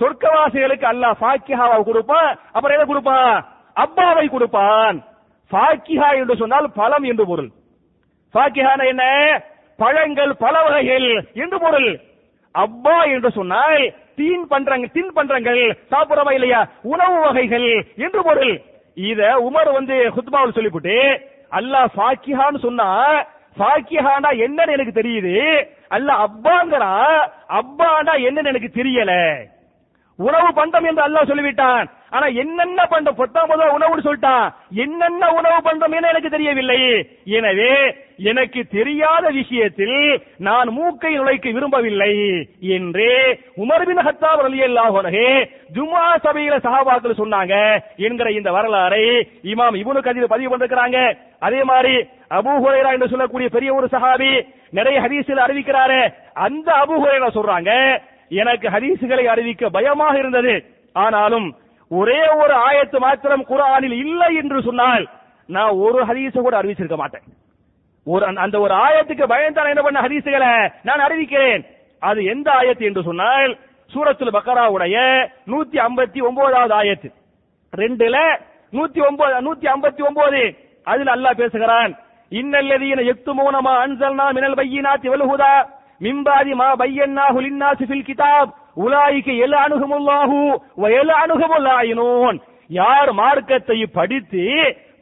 சொர்க்கவாசிகளுக்கு 0.00 0.86
அல்லாஹ் 0.92 1.18
ஃபாக்கிஹாவை 1.20 1.82
கொடுப்பான். 1.82 2.38
அப்புறம் 2.52 2.76
எதை 2.76 2.86
கொடுப்பான்? 2.86 3.44
அப்பாவை 3.74 4.28
கொடுப்பான். 4.28 4.96
ஃபாக்கிஹா 5.50 6.08
என்று 6.20 6.36
சொன்னால் 6.36 6.72
பழம் 6.72 7.02
என்று 7.02 7.26
பொருள். 7.26 7.50
ஃபாக்கிஹான 8.34 8.86
என்ன? 8.86 9.04
பழங்கள் 9.78 10.32
பல 10.34 10.54
வகைகள் 10.62 11.08
என்று 11.34 11.58
பொருள். 11.58 11.90
அப்பா 12.54 13.04
என்று 13.04 13.30
சொன்னால் 13.30 13.82
தீன் 14.16 14.46
பண்றங்க 14.48 14.86
தின் 14.86 15.12
பண்றங்கள் 15.12 15.60
சாப்பிடறவா 15.90 16.32
இல்லையா? 16.32 16.60
உணவு 16.82 17.20
வகைகள் 17.20 17.68
என்று 17.96 18.22
பொருள். 18.22 18.54
இத 18.96 19.20
உமர் 19.48 19.70
வந்து 19.72 19.96
ஹுத்பாவில் 20.16 20.56
சொல்லிவிட்டு 20.56 20.96
அல்லாஹ் 21.52 21.88
ஃபாக்கிஹான்னு 21.94 22.58
சொன்னா 22.66 22.88
ஃபாக்கிஹானா 23.56 24.30
என்னன்னு 24.44 24.74
எனக்கு 24.76 25.00
தெரியுது. 25.00 25.36
அல்ல 25.88 26.12
அப்பாங்கிறா 26.26 26.92
அப்பானா 27.60 28.12
என்னன்னு 28.26 28.52
எனக்கு 28.52 28.70
தெரியல. 28.76 29.12
உணவு 30.28 30.48
பண்டம் 30.60 30.86
என்று 30.90 31.02
அல்லாஹ் 31.06 31.28
சொல்லிவிட்டான். 31.30 31.84
ஆனா 32.16 32.26
என்னென்ன 32.42 32.80
பண்டம்? 32.92 33.18
பத்தாம் 33.20 33.50
உணவுன்னு 33.76 34.06
சொல்லிட்டான். 34.06 34.46
என்னென்ன 34.84 35.30
உணவு 35.38 35.58
பண்டம் 35.66 35.94
என 35.98 36.08
எனக்கு 36.12 36.30
தெரியவில்லை. 36.34 36.80
எனவே 37.38 37.74
எனக்கு 38.30 38.60
தெரியாத 38.76 39.24
விஷயத்தில் 39.38 39.96
நான் 40.46 40.68
மூக்கை 40.78 41.12
நுழைக்க 41.14 41.46
விரும்பவில்லை 41.56 42.12
என்று 42.76 43.08
உமர் 43.62 43.86
பின் 43.88 44.04
ஹத்தாப் 44.08 44.42
அலி 44.46 44.60
அல்லாஹே 44.68 45.28
ஜும்ஆ 45.76 46.04
சபையில 46.26 46.56
சஹாபாக்கள் 46.66 47.20
சொன்னாங்க 47.22 47.54
என்கிற 48.06 48.30
இந்த 48.38 48.50
வரலாறை 48.56 49.04
இமாம் 49.52 49.80
இவனுக்கு 49.82 50.08
கதீர் 50.08 50.34
பதிவு 50.34 50.50
பண்ணிருக்கிறாங்க. 50.52 50.98
அதே 51.46 51.60
மாதிரி 51.72 51.94
அபு 52.38 52.52
ஹுரைரா 52.64 52.90
என்று 52.96 53.12
சொல்லக்கூடிய 53.12 53.48
பெரிய 53.56 53.70
ஒரு 53.78 53.86
சஹாபி 53.94 54.32
நிறைய 54.78 54.96
ஹதீஸில் 55.04 55.44
அறிவிக்கிறாரு. 55.46 56.00
அந்த 56.46 56.68
அபு 56.82 56.94
ஹுரைரா 57.02 57.28
சொல்றாங்க 57.38 57.72
எனக்கு 58.32 58.68
ஹதீசுகளை 58.68 59.24
அறிவிக்க 59.24 59.68
பயமாக 59.68 60.18
இருந்தது. 60.18 60.64
ஆனாலும் 60.92 61.56
ஒரே 61.88 62.28
ஒரு 62.28 62.54
ஆயத்து 62.54 62.98
மாத்திரம் 62.98 63.44
குரானில் 63.44 63.92
இல்லை 63.92 64.36
என்று 64.36 64.62
சொன்னால் 64.62 65.08
நான் 65.46 65.68
ஒரு 65.68 66.04
ஹதீஸ 66.04 66.40
கூட 66.40 66.62
அறிவிச்சிருக்க 66.62 66.96
மாட்டேன். 66.96 67.22
ஒரு 68.04 68.26
அந்த- 68.26 68.60
ஒரு 68.60 68.74
ஆயத்துக்கு 68.74 69.26
பயந்தான் 69.26 69.68
என்ன 69.68 69.82
பண்ண 69.82 70.00
ஹதீசுகளை 70.00 70.72
நான் 70.82 71.00
அறிவிக்கிறேன். 71.00 71.66
அது 72.00 72.24
எந்த 72.24 72.52
ஆயத்து 72.52 72.80
என்று 72.80 73.02
சொன்னால் 73.02 73.58
சூரத்துல் 73.94 74.34
பக்கராவுடைய 74.34 75.28
நூத்தி 75.46 75.78
ஐம்பத்தி 75.78 76.22
ஒன்பதாவது 76.22 76.74
ஆயத்து. 76.74 77.12
ரெண்டுல 77.76 78.38
நூத்தி 78.72 79.06
ஒன்பது 79.06 79.34
நூத்தி 79.34 79.68
ஐம்பத்தி 79.74 80.02
ஒன்பது. 80.02 80.56
அதுல 80.84 81.14
அல்லாஹ் 81.14 81.36
பேசுகிறான் 81.36 81.98
இன்னல்லதீன 82.30 83.12
எக்துமூனமா 83.12 83.74
அன்சல்னா 83.84 84.32
மினல் 84.32 84.54
பையினாத்தி 84.54 85.08
வல் 85.08 85.26
ஹுதா 85.26 85.80
மிம்பாதி 86.02 86.54
மா 86.60 86.68
பையன்னா 86.80 87.24
லின்னாசி 87.44 87.84
ஃபில் 87.88 88.06
கிதாப். 88.08 88.50
உலாயிக 88.84 89.28
எல்அனுஹுமுல்லாஹு 89.44 90.38
எல 90.78 90.92
எல்அனுஹுமுல்லாயினூன் 91.00 92.38
யார் 92.70 93.10
மார்க்கத்தை 93.20 93.78
படித்து 93.98 94.44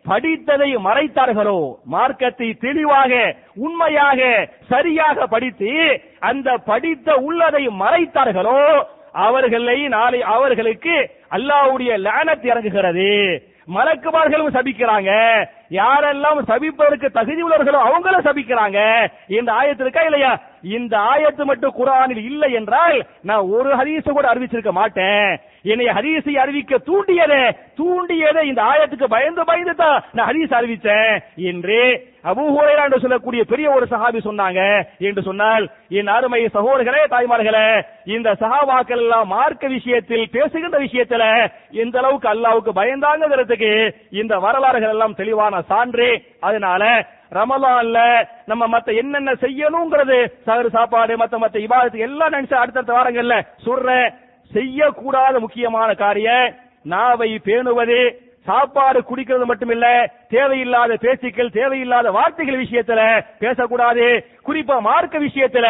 படித்ததை 0.05 0.69
மறைத்தார்களோ 0.87 1.59
மார்க்கத்தை 1.95 2.49
தெளிவாக 2.65 3.13
உண்மையாக 3.67 4.21
சரியாக 4.73 5.27
படித்து 5.35 5.73
அந்த 6.31 6.49
படித்த 6.71 7.17
உள்ளதை 7.29 7.63
மறைத்தார்களோ 7.83 8.61
அவர்களை 9.27 9.79
நாளை 9.95 10.21
அவர்களுக்கு 10.35 10.97
அல்லாஹ்வுடைய 11.37 11.93
லானத் 12.07 12.47
இறங்குகிறது. 12.51 13.09
மலக்குமார்களும் 13.69 14.55
சபிக்கிறாங்க 14.57 15.11
யாரெல்லாம் 15.71 16.39
சபிப்பதற்கு 16.51 17.09
தகுதி 17.19 17.43
உள்ளவர்களோ 17.47 17.81
அவங்களும் 17.89 18.27
சபிக்கிறாங்க. 18.29 18.79
இந்த 19.39 19.51
ஆயத்து 19.59 19.85
இருக்கா 19.85 20.03
இல்லையா? 20.09 20.33
இந்த 20.77 20.95
ஆயத்து 21.13 21.43
மட்டும் 21.51 21.77
குரானில் 21.79 22.23
இல்லை 22.31 22.49
என்றால் 22.61 22.97
நான் 23.29 23.51
ஒரு 23.57 23.71
ஹதீஸ 23.81 24.07
கூட 24.11 24.27
அறிவிச்சிருக்க 24.33 24.73
மாட்டேன். 24.81 25.29
என்னை 25.73 25.87
ஹதீஸை 25.97 26.35
அறிவிக்க 26.43 26.75
தூண்டியதே 26.89 27.43
தூண்டியதே 27.81 28.43
இந்த 28.51 28.61
ஆயத்துக்கு 28.71 29.07
பயந்து 29.15 29.43
பயந்து 29.51 29.75
தான் 29.81 29.99
நான் 30.17 30.29
ஹதீஸ் 30.31 30.57
அறிவிச்சேன் 30.59 31.13
என்று 31.51 31.81
அபூ 32.31 32.45
ஹுரைரா 32.55 32.85
என்று 32.87 33.03
சொல்லக்கூடிய 33.03 33.43
பெரிய 33.51 33.67
ஒரு 33.75 33.87
சஹாபி 33.93 34.21
சொன்னாங்க 34.27 34.61
என்று 35.09 35.23
சொன்னால் 35.29 35.65
என் 35.99 36.11
அருமை 36.17 36.41
சகோதரர்களே 36.57 37.03
தாய்மார்களே 37.15 37.67
இந்த 38.15 38.29
சஹாபாக்கள் 38.43 39.03
எல்லாம் 39.05 39.31
மார்க்க 39.35 39.75
விஷயத்தில் 39.77 40.27
பேசுகின்ற 40.37 40.79
விஷயத்துல 40.87 41.25
எந்த 41.83 41.99
அளவுக்கு 42.03 42.29
அல்லாவுக்கு 42.33 42.73
பயந்தாங்கிறதுக்கு 42.81 43.73
இந்த 44.21 44.37
வரலாறுகள் 44.47 44.95
எல்லாம் 44.97 45.19
தெளிவான 45.21 45.60
சான்று. 45.63 46.11
அதனால 46.41 46.85
ரமலான்ல 47.33 47.99
நம்ம 48.47 48.67
மத்த 48.67 48.97
என்னென்ன 48.97 49.33
செய்யணுங்கிறது 49.33 50.19
சகரு 50.47 50.71
சாப்பாடு 50.77 51.17
மத்த 51.17 51.39
மத்த 51.43 51.59
இபாதத்து 51.67 52.07
எல்லாம் 52.09 52.33
நினைச்சு 52.33 52.57
அடுத்தடுத்த 52.63 52.97
வாரங்கள்ல 52.97 53.37
சொல்றேன் 53.67 54.09
செய்யக்கூடாத 54.51 55.39
முக்கியமான 55.39 55.95
காரியம் 55.95 56.55
நாவை 56.85 57.31
பேணுவது 57.45 58.01
சாப்பாடு 58.47 59.01
குடிக்கிறது 59.01 59.47
மட்டுமில்ல 59.47 59.87
தேவையில்லாத 60.29 60.97
பேச்சுக்கள் 61.01 61.51
தேவையில்லாத 61.51 62.11
வார்த்தைகள் 62.11 62.63
விஷயத்துல 62.65 63.01
பேசக்கூடாது. 63.39 64.07
குறிப்பா 64.47 64.81
மார்க்க 64.81 65.19
விஷயத்துல 65.19 65.67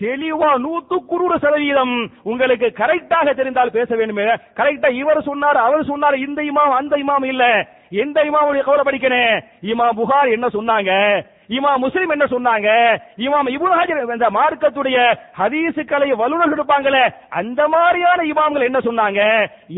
தெளிவா 0.00 0.48
நூத்துக்கு 0.64 1.18
நூறு 1.20 1.36
சதவீதம் 1.38 1.94
உங்களுக்கு 2.22 2.66
கரெக்டாக 2.80 3.34
தெரிந்தால் 3.34 3.70
பேச 3.70 3.96
வேண்டுமே. 3.96 4.24
கரெக்டா 4.58 4.88
இவர் 4.92 5.20
சொன்னார் 5.22 5.56
அவர் 5.56 5.84
சொன்னார் 5.84 6.16
இந்த 6.18 6.42
இமாம் 6.42 6.74
அந்த 6.80 6.96
இமாம் 6.96 7.24
இல்ல. 7.24 7.44
எந்த 7.90 8.18
இமாமுடைய 8.28 8.62
கவலை 8.64 8.84
படிக்கணும்? 8.84 9.40
இமா 9.72 9.86
புகார் 10.00 10.34
என்ன 10.36 10.46
சொன்னாங்க? 10.56 10.92
இமா 11.56 11.72
முஸ்லிம் 11.82 12.12
என்ன 12.14 12.26
சொன்னாங்க? 12.30 12.68
இமாம் 13.24 13.48
இப்னு 13.54 14.14
இந்த 14.14 14.28
மார்க்கத்துடைய 14.36 14.98
ஹதீசுக்களை 15.40 16.08
வல்லுநர்கள் 16.20 16.56
இருப்பாங்களே 16.58 17.02
அந்த 17.40 17.68
மாதிரியான 17.74 18.24
இமாம்கள் 18.32 18.66
என்ன 18.68 18.78
சொன்னாங்க? 18.86 19.20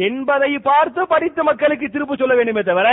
என்பதை 0.07 0.51
பார்த்து 0.69 1.07
படித்த 1.07 1.43
மக்களுக்கு 1.43 1.87
திருப்பு 1.89 2.17
சொல்ல 2.17 2.35
வேண்டுமே 2.39 2.63
தவிர 2.63 2.89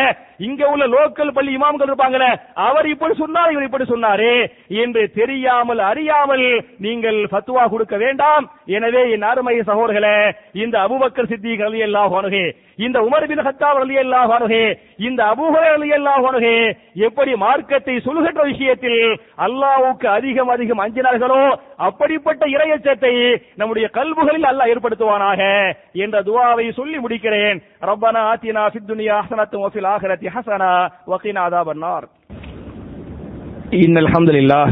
இங்க 0.48 0.70
உள்ள 0.74 0.86
லோக்கல் 0.96 1.34
பள்ளி 1.38 1.54
இமாம்கள் 1.58 1.90
இருப்பாங்களே 1.90 2.30
அவர் 2.68 2.90
இப்படி 2.94 3.16
சொன்னார் 3.22 3.54
இவர் 3.54 3.68
இப்படி 3.68 3.88
சொன்னாரு 3.94 4.32
என்று 4.84 5.04
தெரியாமல் 5.20 5.82
அறியாமல் 5.92 6.46
நீங்கள் 6.78 7.20
பத்துவா 7.36 7.64
கொடுக்க 7.70 7.96
வேண்டாம். 7.98 8.46
எனவே 8.66 9.04
என் 9.12 9.28
அருமை 9.32 9.56
சகோதரர்களே 9.62 10.18
இந்த 10.64 10.76
அபுபக்கர் 10.86 11.32
சித்திகள் 11.32 11.78
எல்லாம் 11.88 12.14
இந்த 12.80 12.98
உமர் 13.08 13.26
பின் 13.32 13.44
ஹத்தாப் 13.48 13.80
ரலியல்லாஹு 13.84 14.32
அன்ஹு 14.38 14.62
இந்த 15.08 15.22
அபூ 15.34 15.46
ஹுரைரா 15.54 15.76
ரலியல்லாஹு 15.78 16.26
அன்ஹு 16.32 16.54
எப்படி 17.08 17.32
மார்க்கத்தை 17.46 17.96
சொல்லுகின்ற 18.08 18.42
விஷயத்தில் 18.52 19.02
அல்லாஹ்வுக்கு 19.46 20.08
அதிகம் 20.18 20.52
அதிகம் 20.56 20.84
அஞ்சினார்களோ 20.86 21.42
அப்படிப்பட்ட 21.88 22.44
இறையச்சத்தை 22.56 23.14
நம்முடைய 23.62 23.86
கல்புகளில் 23.98 24.50
அல்லாஹ் 24.52 24.72
ஏற்படுத்துவானாக 24.74 25.42
என்ற 26.06 26.16
துவாவை 26.30 26.68
சொல்லி 26.80 26.98
முடிக்கிறேன். 27.06 27.58
ரப்பனா 27.90 28.22
ஆத்தினா 28.32 28.64
ஃபித் 28.74 28.90
துன்யா 28.92 29.18
ஹசனத்தும் 29.24 29.64
வஃபில் 29.66 29.90
ஆஹிரத்தி 29.96 30.28
ஹசனா 30.36 30.72
வகீனா 31.14 31.42
அதாபன்னார். 31.50 32.08
إن 33.84 33.96
الحمد 33.98 34.30
لله 34.38 34.66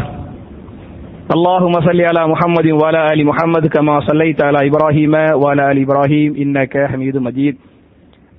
اللهم 1.36 1.76
صل 1.88 2.00
على 2.12 2.24
محمد 2.34 2.68
وعلى 2.80 3.00
آل 3.12 3.20
محمد 3.30 3.64
كما 3.76 3.96
صليت 4.10 4.40
على 4.48 4.60
إبراهيم 4.70 5.14
وعلى 5.42 5.62
آل 5.72 5.78
إبراهيم 5.86 6.30
إنك 6.44 6.74
حميد 6.92 7.16
مجيد 7.28 7.56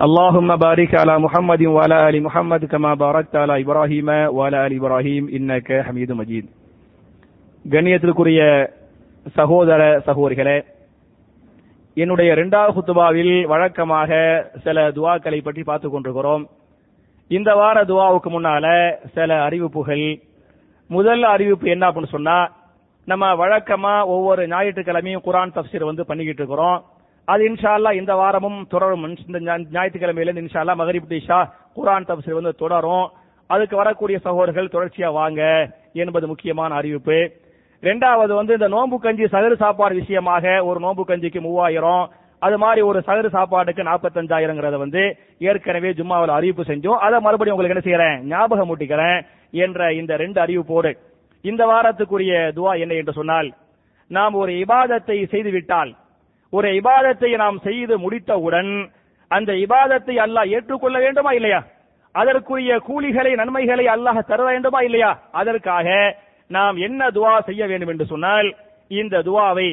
اللهم 0.04 0.56
بارك 0.58 0.96
على 0.96 1.20
محمد 1.20 1.62
وعلى 1.68 2.10
آل 2.10 2.24
محمد 2.24 2.66
كما 2.66 2.92
باركت 2.96 3.36
على 3.36 3.54
إبراهيم 3.64 4.10
وعلى 4.30 4.58
آل 4.66 4.74
إبراهيم 4.74 5.24
إنك 5.30 5.68
حميد 5.88 6.10
مجيد 6.12 6.46
கண்ணியத்திற்குரிய 7.66 8.42
சகோதர 9.36 9.82
சகோதரிகளே 10.08 10.58
என்னுடைய 11.98 12.32
இரண்டாவது 12.32 12.72
குத்துபாவில் 12.76 13.46
வழக்கமாக 13.46 14.12
சில 14.64 14.92
துவாக்களை 14.92 15.40
பற்றி 15.44 15.64
பார்த்துக் 15.64 15.92
கொண்டிருக்கிறோம் 15.92 16.44
இந்த 17.32 17.50
வார 17.56 17.78
துவாவுக்கு 17.84 18.30
முன்னால 18.30 18.66
சில 19.14 19.30
அறிவிப்புகள் 19.44 20.06
முதல் 20.90 21.24
அறிவிப்பு 21.24 21.68
என்ன 21.70 21.90
அப்படின்னு 21.90 22.16
சொன்னா 22.18 22.38
நம்ம 23.08 23.26
வழக்கமா 23.42 23.94
ஒவ்வொரு 24.06 24.48
ஞாயிற்றுக்கிழமையும் 24.48 25.26
குரான் 25.28 25.56
தப்சீர் 25.56 25.90
வந்து 25.92 26.06
பண்ணிக்கிட்டு 26.06 26.42
இருக்கிறோம் 26.42 26.80
அது 27.33 27.43
இன்ஷால்லா 27.49 27.91
இந்த 28.01 28.13
வாரமும் 28.21 28.59
தொடரும். 28.73 29.05
இந்த 29.29 29.39
ஞாயிற்றுக்கிழமையிலேருந்து 29.75 30.45
இன்ஷால்லா 30.47 30.73
இருந்து 30.73 30.83
மகரிப் 30.83 31.13
டிஷா 31.13 31.39
குரான் 31.77 32.09
தப்சீர் 32.09 32.39
வந்து 32.39 32.53
தொடரும். 32.65 33.07
அதுக்கு 33.51 33.77
வரக்கூடிய 33.81 34.19
சகோதரர்கள் 34.27 34.75
தொடர்ச்சியா 34.75 35.09
வாங்க 35.21 35.43
என்பது 36.03 36.27
முக்கியமான 36.33 36.75
அறிவிப்பு. 36.81 37.19
ரெண்டாவது 37.83 38.33
வந்து 38.41 38.53
இந்த 38.59 38.69
நோம்பு 38.75 38.97
கஞ்சி 39.05 39.25
சகரு 39.35 39.57
சாப்பாடு 39.63 39.95
விஷயமாக 40.03 40.45
ஒரு 40.69 40.79
நோம்பு 40.85 41.03
கஞ்சிக்கு 41.11 41.41
மூவாயிரம். 41.47 42.05
அது 42.47 42.57
மாதிரி 42.65 42.81
ஒரு 42.91 42.99
சகரு 43.09 43.29
சாப்பாடுக்கு 43.37 43.89
நாற்பத்தஞ்சாயிரங்கிறத 43.91 44.79
வந்து 44.85 45.03
ஏற்கனவே 45.49 45.91
ஜும்மாவில் 45.99 46.37
அறிவிப்பு 46.39 46.65
செஞ்சோம். 46.71 47.01
அதை 47.07 47.19
மறுபடியும் 47.27 47.57
உங்களுக்கு 47.57 47.77
என்ன 47.77 47.87
செய்யறேன் 47.89 48.17
ஞாபகம் 48.33 48.71
ஊட்டிக்கிறேன் 48.73 49.19
என்ற 49.65 49.93
இந்த 50.01 50.13
ரெண்டு 50.23 50.39
அறிவிப்போடு. 50.45 50.93
இந்த 51.45 51.63
வாரத்துக்குரிய 51.73 52.35
துவா 52.57 52.73
என்ன 52.85 52.95
என்று 53.01 53.19
சொன்னால் 53.21 53.49
நாம் 54.11 54.41
ஒரு 54.43 54.53
இபாதத்தை 54.65 55.17
செய்துவிட்டால் 55.35 55.93
ஒரு 56.55 56.69
இபாதத்தை 56.81 57.31
நாம் 57.43 57.59
செய்து 57.67 57.95
முடித்தவுடன் 58.05 58.73
அந்த 59.31 59.51
இபாதத்தை 59.65 60.15
அல்லாஹ் 60.25 60.51
ஏற்றுக்கொள்ள 60.57 60.97
வேண்டுமா 61.05 61.31
இல்லையா? 61.39 61.61
அதற்குரிய 62.15 62.73
கூலிகளை 62.89 63.33
நன்மைகளை 63.41 63.87
அல்லாஹ் 63.95 64.21
தர 64.31 64.41
வேண்டுமா 64.49 64.81
இல்லையா? 64.89 65.11
அதற்காக 65.33 65.87
நாம் 66.51 66.77
என்ன 66.87 67.01
துவா 67.11 67.35
செய்ய 67.49 67.63
வேண்டும் 67.67 67.93
என்று 67.93 68.07
சொன்னால் 68.07 68.49
இந்த 68.91 69.23
துவாவை 69.29 69.69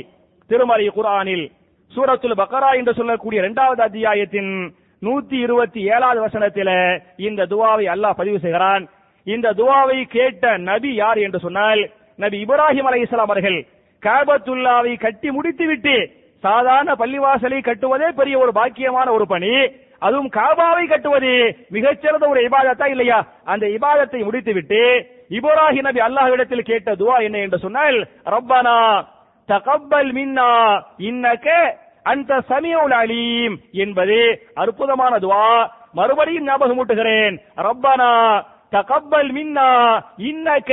திருமறை 0.49 0.87
குரானில் 0.89 1.45
சூரத்துல் 1.93 2.39
பக்கரா 2.41 2.69
என்று 2.79 2.93
சொல்லக்கூடிய 2.93 3.41
இரண்டாவது 3.43 3.81
அத்தியாயத்தின் 3.83 4.51
நூத்தி 5.01 5.37
இருபத்தி 5.45 5.81
ஏழாவது 5.93 6.19
வசனத்தில 6.25 6.69
இந்த 7.27 7.47
துவாவை 7.51 7.85
அல்லாஹ் 7.93 8.19
பதிவு 8.19 8.39
செய்கிறான். 8.39 8.83
இந்த 9.27 9.47
துவாவை 9.53 9.97
கேட்ட 10.07 10.43
நபி 10.69 10.91
யார் 10.95 11.19
என்று 11.25 11.39
சொன்னால் 11.39 11.81
நபி 12.19 12.37
இப்ராஹிம் 12.45 12.87
அலைஹிஸ்ஸலாம் 12.89 13.29
அவர்கள் 13.29 13.59
காபத்துல்லாவை 14.03 14.93
கட்டி 14.97 15.29
முடித்துவிட்டு 15.29 15.95
சாதாரண 16.43 16.91
பள்ளிவாசலை 16.93 17.59
கட்டுவதே 17.61 18.09
பெரிய 18.09 18.35
ஒரு 18.37 18.51
பாக்கியமான 18.51 19.07
ஒரு 19.11 19.27
பணி. 19.27 19.53
அதுவும் 19.99 20.29
காபாவை 20.29 20.87
கட்டுவது 20.87 21.31
மிகச்சிறந்த 21.69 22.25
ஒரு 22.27 22.39
இபாதத்தா 22.47 22.85
இல்லையா? 22.89 23.19
அந்த 23.45 23.65
இபாதத்தை 23.67 24.23
முடித்துவிட்டு 24.23 24.81
இபோராஹி 25.29 25.81
நபி 25.81 25.99
அல்லாஹ்விடத்தில் 25.99 26.69
கேட்ட 26.69 26.95
துவா 26.95 27.17
என்ன 27.21 27.37
என்று 27.37 27.57
சொன்னால் 27.57 27.97
ரப்பானா 28.25 28.77
தகப்பல் 29.49 30.11
மின்னா 30.13 30.49
இன்னக 31.09 31.47
அந்த 32.03 32.33
சமியுல் 32.49 32.95
அலீம் 33.01 33.55
என்பது 33.83 34.17
அற்புதமான 34.53 35.13
துவா. 35.19 35.45
மறுபடியும் 35.93 36.45
ஞாபகம் 36.45 36.79
ஊட்டுகிறேன் 36.79 37.35
ரப்பானா 37.57 38.09
தகப்பல் 38.69 39.31
மின்னா 39.31 39.69
இன்னக்க 40.29 40.71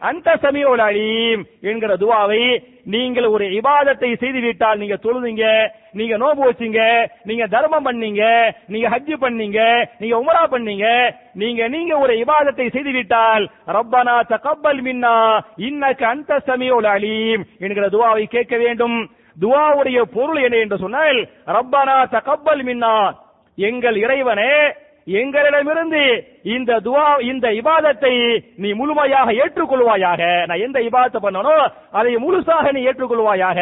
அந்த 0.00 0.38
சமியுல் 0.42 0.82
அலீம் 0.88 1.42
என்கிற 1.60 1.94
துவாவை 1.96 2.42
நீங்கள் 2.84 3.24
ஒரு 3.24 3.44
இபாதத்தை 3.44 4.16
செய்து 4.16 4.40
விட்டால் 4.40 4.78
நீங்க 4.78 4.94
தொழுதுங்க 4.94 5.70
நீங்க 5.92 6.16
நோபு 6.16 6.52
வச்சீங்க 6.52 7.08
நீங்க 7.24 7.46
தர்மம் 7.46 7.86
பண்ணீங்க 7.86 8.52
நீங்க 8.66 8.88
ஹஜ் 8.88 9.12
பண்ணீங்க 9.20 9.86
நீங்க 9.98 10.16
உமரா 10.18 10.44
பண்ணீங்க 10.50 11.12
நீங்க 11.34 11.68
நீங்க 11.68 11.98
ஒரு 11.98 12.14
இபாதத்தை 12.14 12.70
செய்து 12.70 12.90
விட்டால் 12.90 13.50
ரப்பனா 13.66 14.20
தகப்பல் 14.22 14.82
மின்னா 14.82 15.40
இன்னக்கு 15.56 16.06
அந்த 16.06 16.42
சமியுல் 16.46 16.84
அலீம் 16.84 17.46
என்கிற 17.58 17.86
துவாவை 17.88 18.24
கேட்க 18.24 18.56
வேண்டும். 18.56 19.10
துவாவுடைய 19.40 20.02
பொருள் 20.02 20.36
என்ன 20.36 20.56
என்று 20.56 20.78
சொன்னால் 20.78 21.28
ரப்பனா 21.46 22.04
தகப்பல் 22.04 22.64
மின்னா 22.64 23.12
எங்கள் 23.56 23.96
இறைவனே 23.96 24.72
எங்களிடமிருந்து 25.18 26.02
இந்த 26.42 26.72
துவா 26.84 27.06
இந்த 27.20 27.46
இபாதத்தை 27.48 28.12
நீ 28.56 28.72
முழுமையாக 28.72 29.32
ஏற்றுக்கொள்வாயாக. 29.32 30.46
நான் 30.46 30.64
எந்த 30.66 30.80
இபாதத்தை 30.80 31.20
பண்ணனோ 31.22 31.56
அதை 31.90 32.16
முழுசாக 32.16 32.72
நீ 32.72 32.80
ஏற்றுக்கொள்வாயாக. 32.86 33.60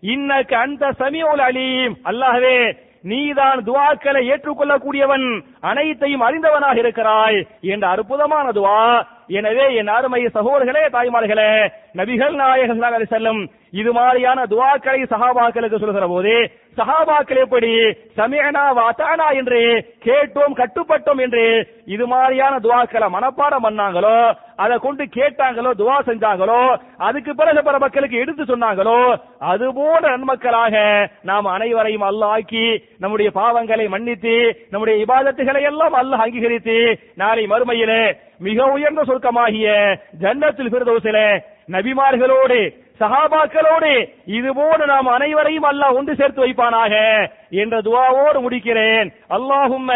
இன்னக்கு 0.00 0.56
அந்த 0.56 0.92
சமியோல் 0.98 1.42
அலீம். 1.48 1.94
அல்லாஹவே 2.04 2.76
நீதான் 3.02 3.60
துவாக்களை 3.66 4.22
ஏற்றுக்கொள்ளக்கூடியவன் 4.32 5.26
அனைத்தையும் 5.60 6.20
அறிந்தவனாக 6.20 6.78
இருக்கிறாய். 6.78 7.46
என்ற 7.60 7.88
அற்புதமான 7.88 8.50
துவா. 8.50 9.06
எனவே 9.30 9.66
என் 9.80 9.92
அருமை 9.94 10.20
சகோதரர்களே 10.28 10.84
தாய்மார்களே 10.92 11.50
நபிகள் 11.98 12.36
நாயகம் 12.36 12.82
செல்லும் 13.06 13.40
இது 13.72 13.90
மாதிரியான 13.92 14.40
துவாக்களை 14.46 15.00
சகாபாக்களுக்கு 15.04 15.78
சொல்கிற 15.78 16.06
போது 16.08 16.32
சகாபாக்கள் 16.78 17.40
எப்படி 17.42 17.70
சமியனா 18.18 18.64
வாத்தானா 18.78 19.26
என்று 19.40 19.60
கேட்டோம் 20.06 20.54
கட்டுப்பட்டோம் 20.54 21.20
என்று 21.24 21.44
இது 21.94 22.04
மாதிரியான 22.06 22.54
துவாக்களை 22.58 23.08
மனப்பாடம் 23.08 23.64
பண்ணாங்களோ 23.66 24.16
அதை 24.56 24.76
கொண்டு 24.78 25.04
கேட்டாங்களோ 25.10 25.70
துவா 25.74 25.96
செஞ்சாங்களோ 26.08 26.60
அதுக்கு 27.00 27.32
பிறகு 27.34 27.62
பிற 27.62 27.76
மக்களுக்கு 27.78 28.16
எடுத்து 28.18 28.44
சொன்னாங்களோ 28.44 28.98
அது 29.50 29.66
போன்ற 29.72 30.04
நன்மக்களாக 30.08 30.74
நாம் 31.22 31.52
அனைவரையும் 31.54 32.06
அல்லாஹ் 32.08 32.34
ஆக்கி 32.34 32.66
நம்முடைய 32.98 33.30
பாவங்களை 33.36 33.86
மன்னித்து 33.88 34.34
நம்முடைய 34.72 34.96
இபாதத்துகளை 35.04 35.62
எல்லாம் 35.70 35.96
அல்லாஹ் 36.00 36.24
அங்கீகரித்து 36.26 36.76
நாளை 37.14 37.44
மறுமையிலே 37.46 38.02
மிக 38.41 38.59
உயர்ந்த 38.73 39.01
சொர்க்கமாகிய 39.09 39.67
ஜன்னத்தில் 40.23 40.71
ஃபிர்தௌஸிலே 40.71 41.27
நபிமார்களோடு 41.75 42.59
சஹாபாக்களோடு 43.01 43.91
இது 44.35 44.49
போல 44.57 44.85
நாம் 44.85 45.07
அனைவரையும் 45.15 45.67
அல்லாஹ் 45.69 45.97
ஒன்று 45.97 46.13
சேர்த்து 46.15 46.43
வைப்பானாக 46.43 46.93
என்ற 47.61 47.75
துவாவோடு 47.87 48.39
முடிக்கிறேன் 48.45 49.07
அல்லாஹும்ம 49.37 49.89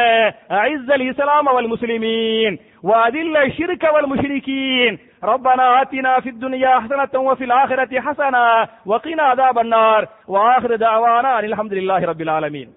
ஐஸல் 0.65 1.05
இஸ்லாம் 1.09 1.51
அவல் 1.53 1.71
முஸ்லிமீன் 1.73 2.57
وأذل 2.83 3.37
الشرك 3.39 3.83
والمشركين 3.85 4.91
ربنا 5.25 5.81
آتنا 5.81 6.19
في 6.19 6.29
الدنيا 6.29 6.79
حسنة 6.79 7.13
وفي 7.21 7.43
الآخرة 7.43 7.91
حسنة 7.99 8.43
وقنا 8.85 9.23
عذاب 9.23 9.59
النار 9.59 10.01
وآخر 10.27 10.75
دعوانا 10.77 11.39
أن 11.39 11.45
الحمد 11.45 11.73
لله 11.73 12.05
رب 12.05 12.21
العالمين 12.21 12.69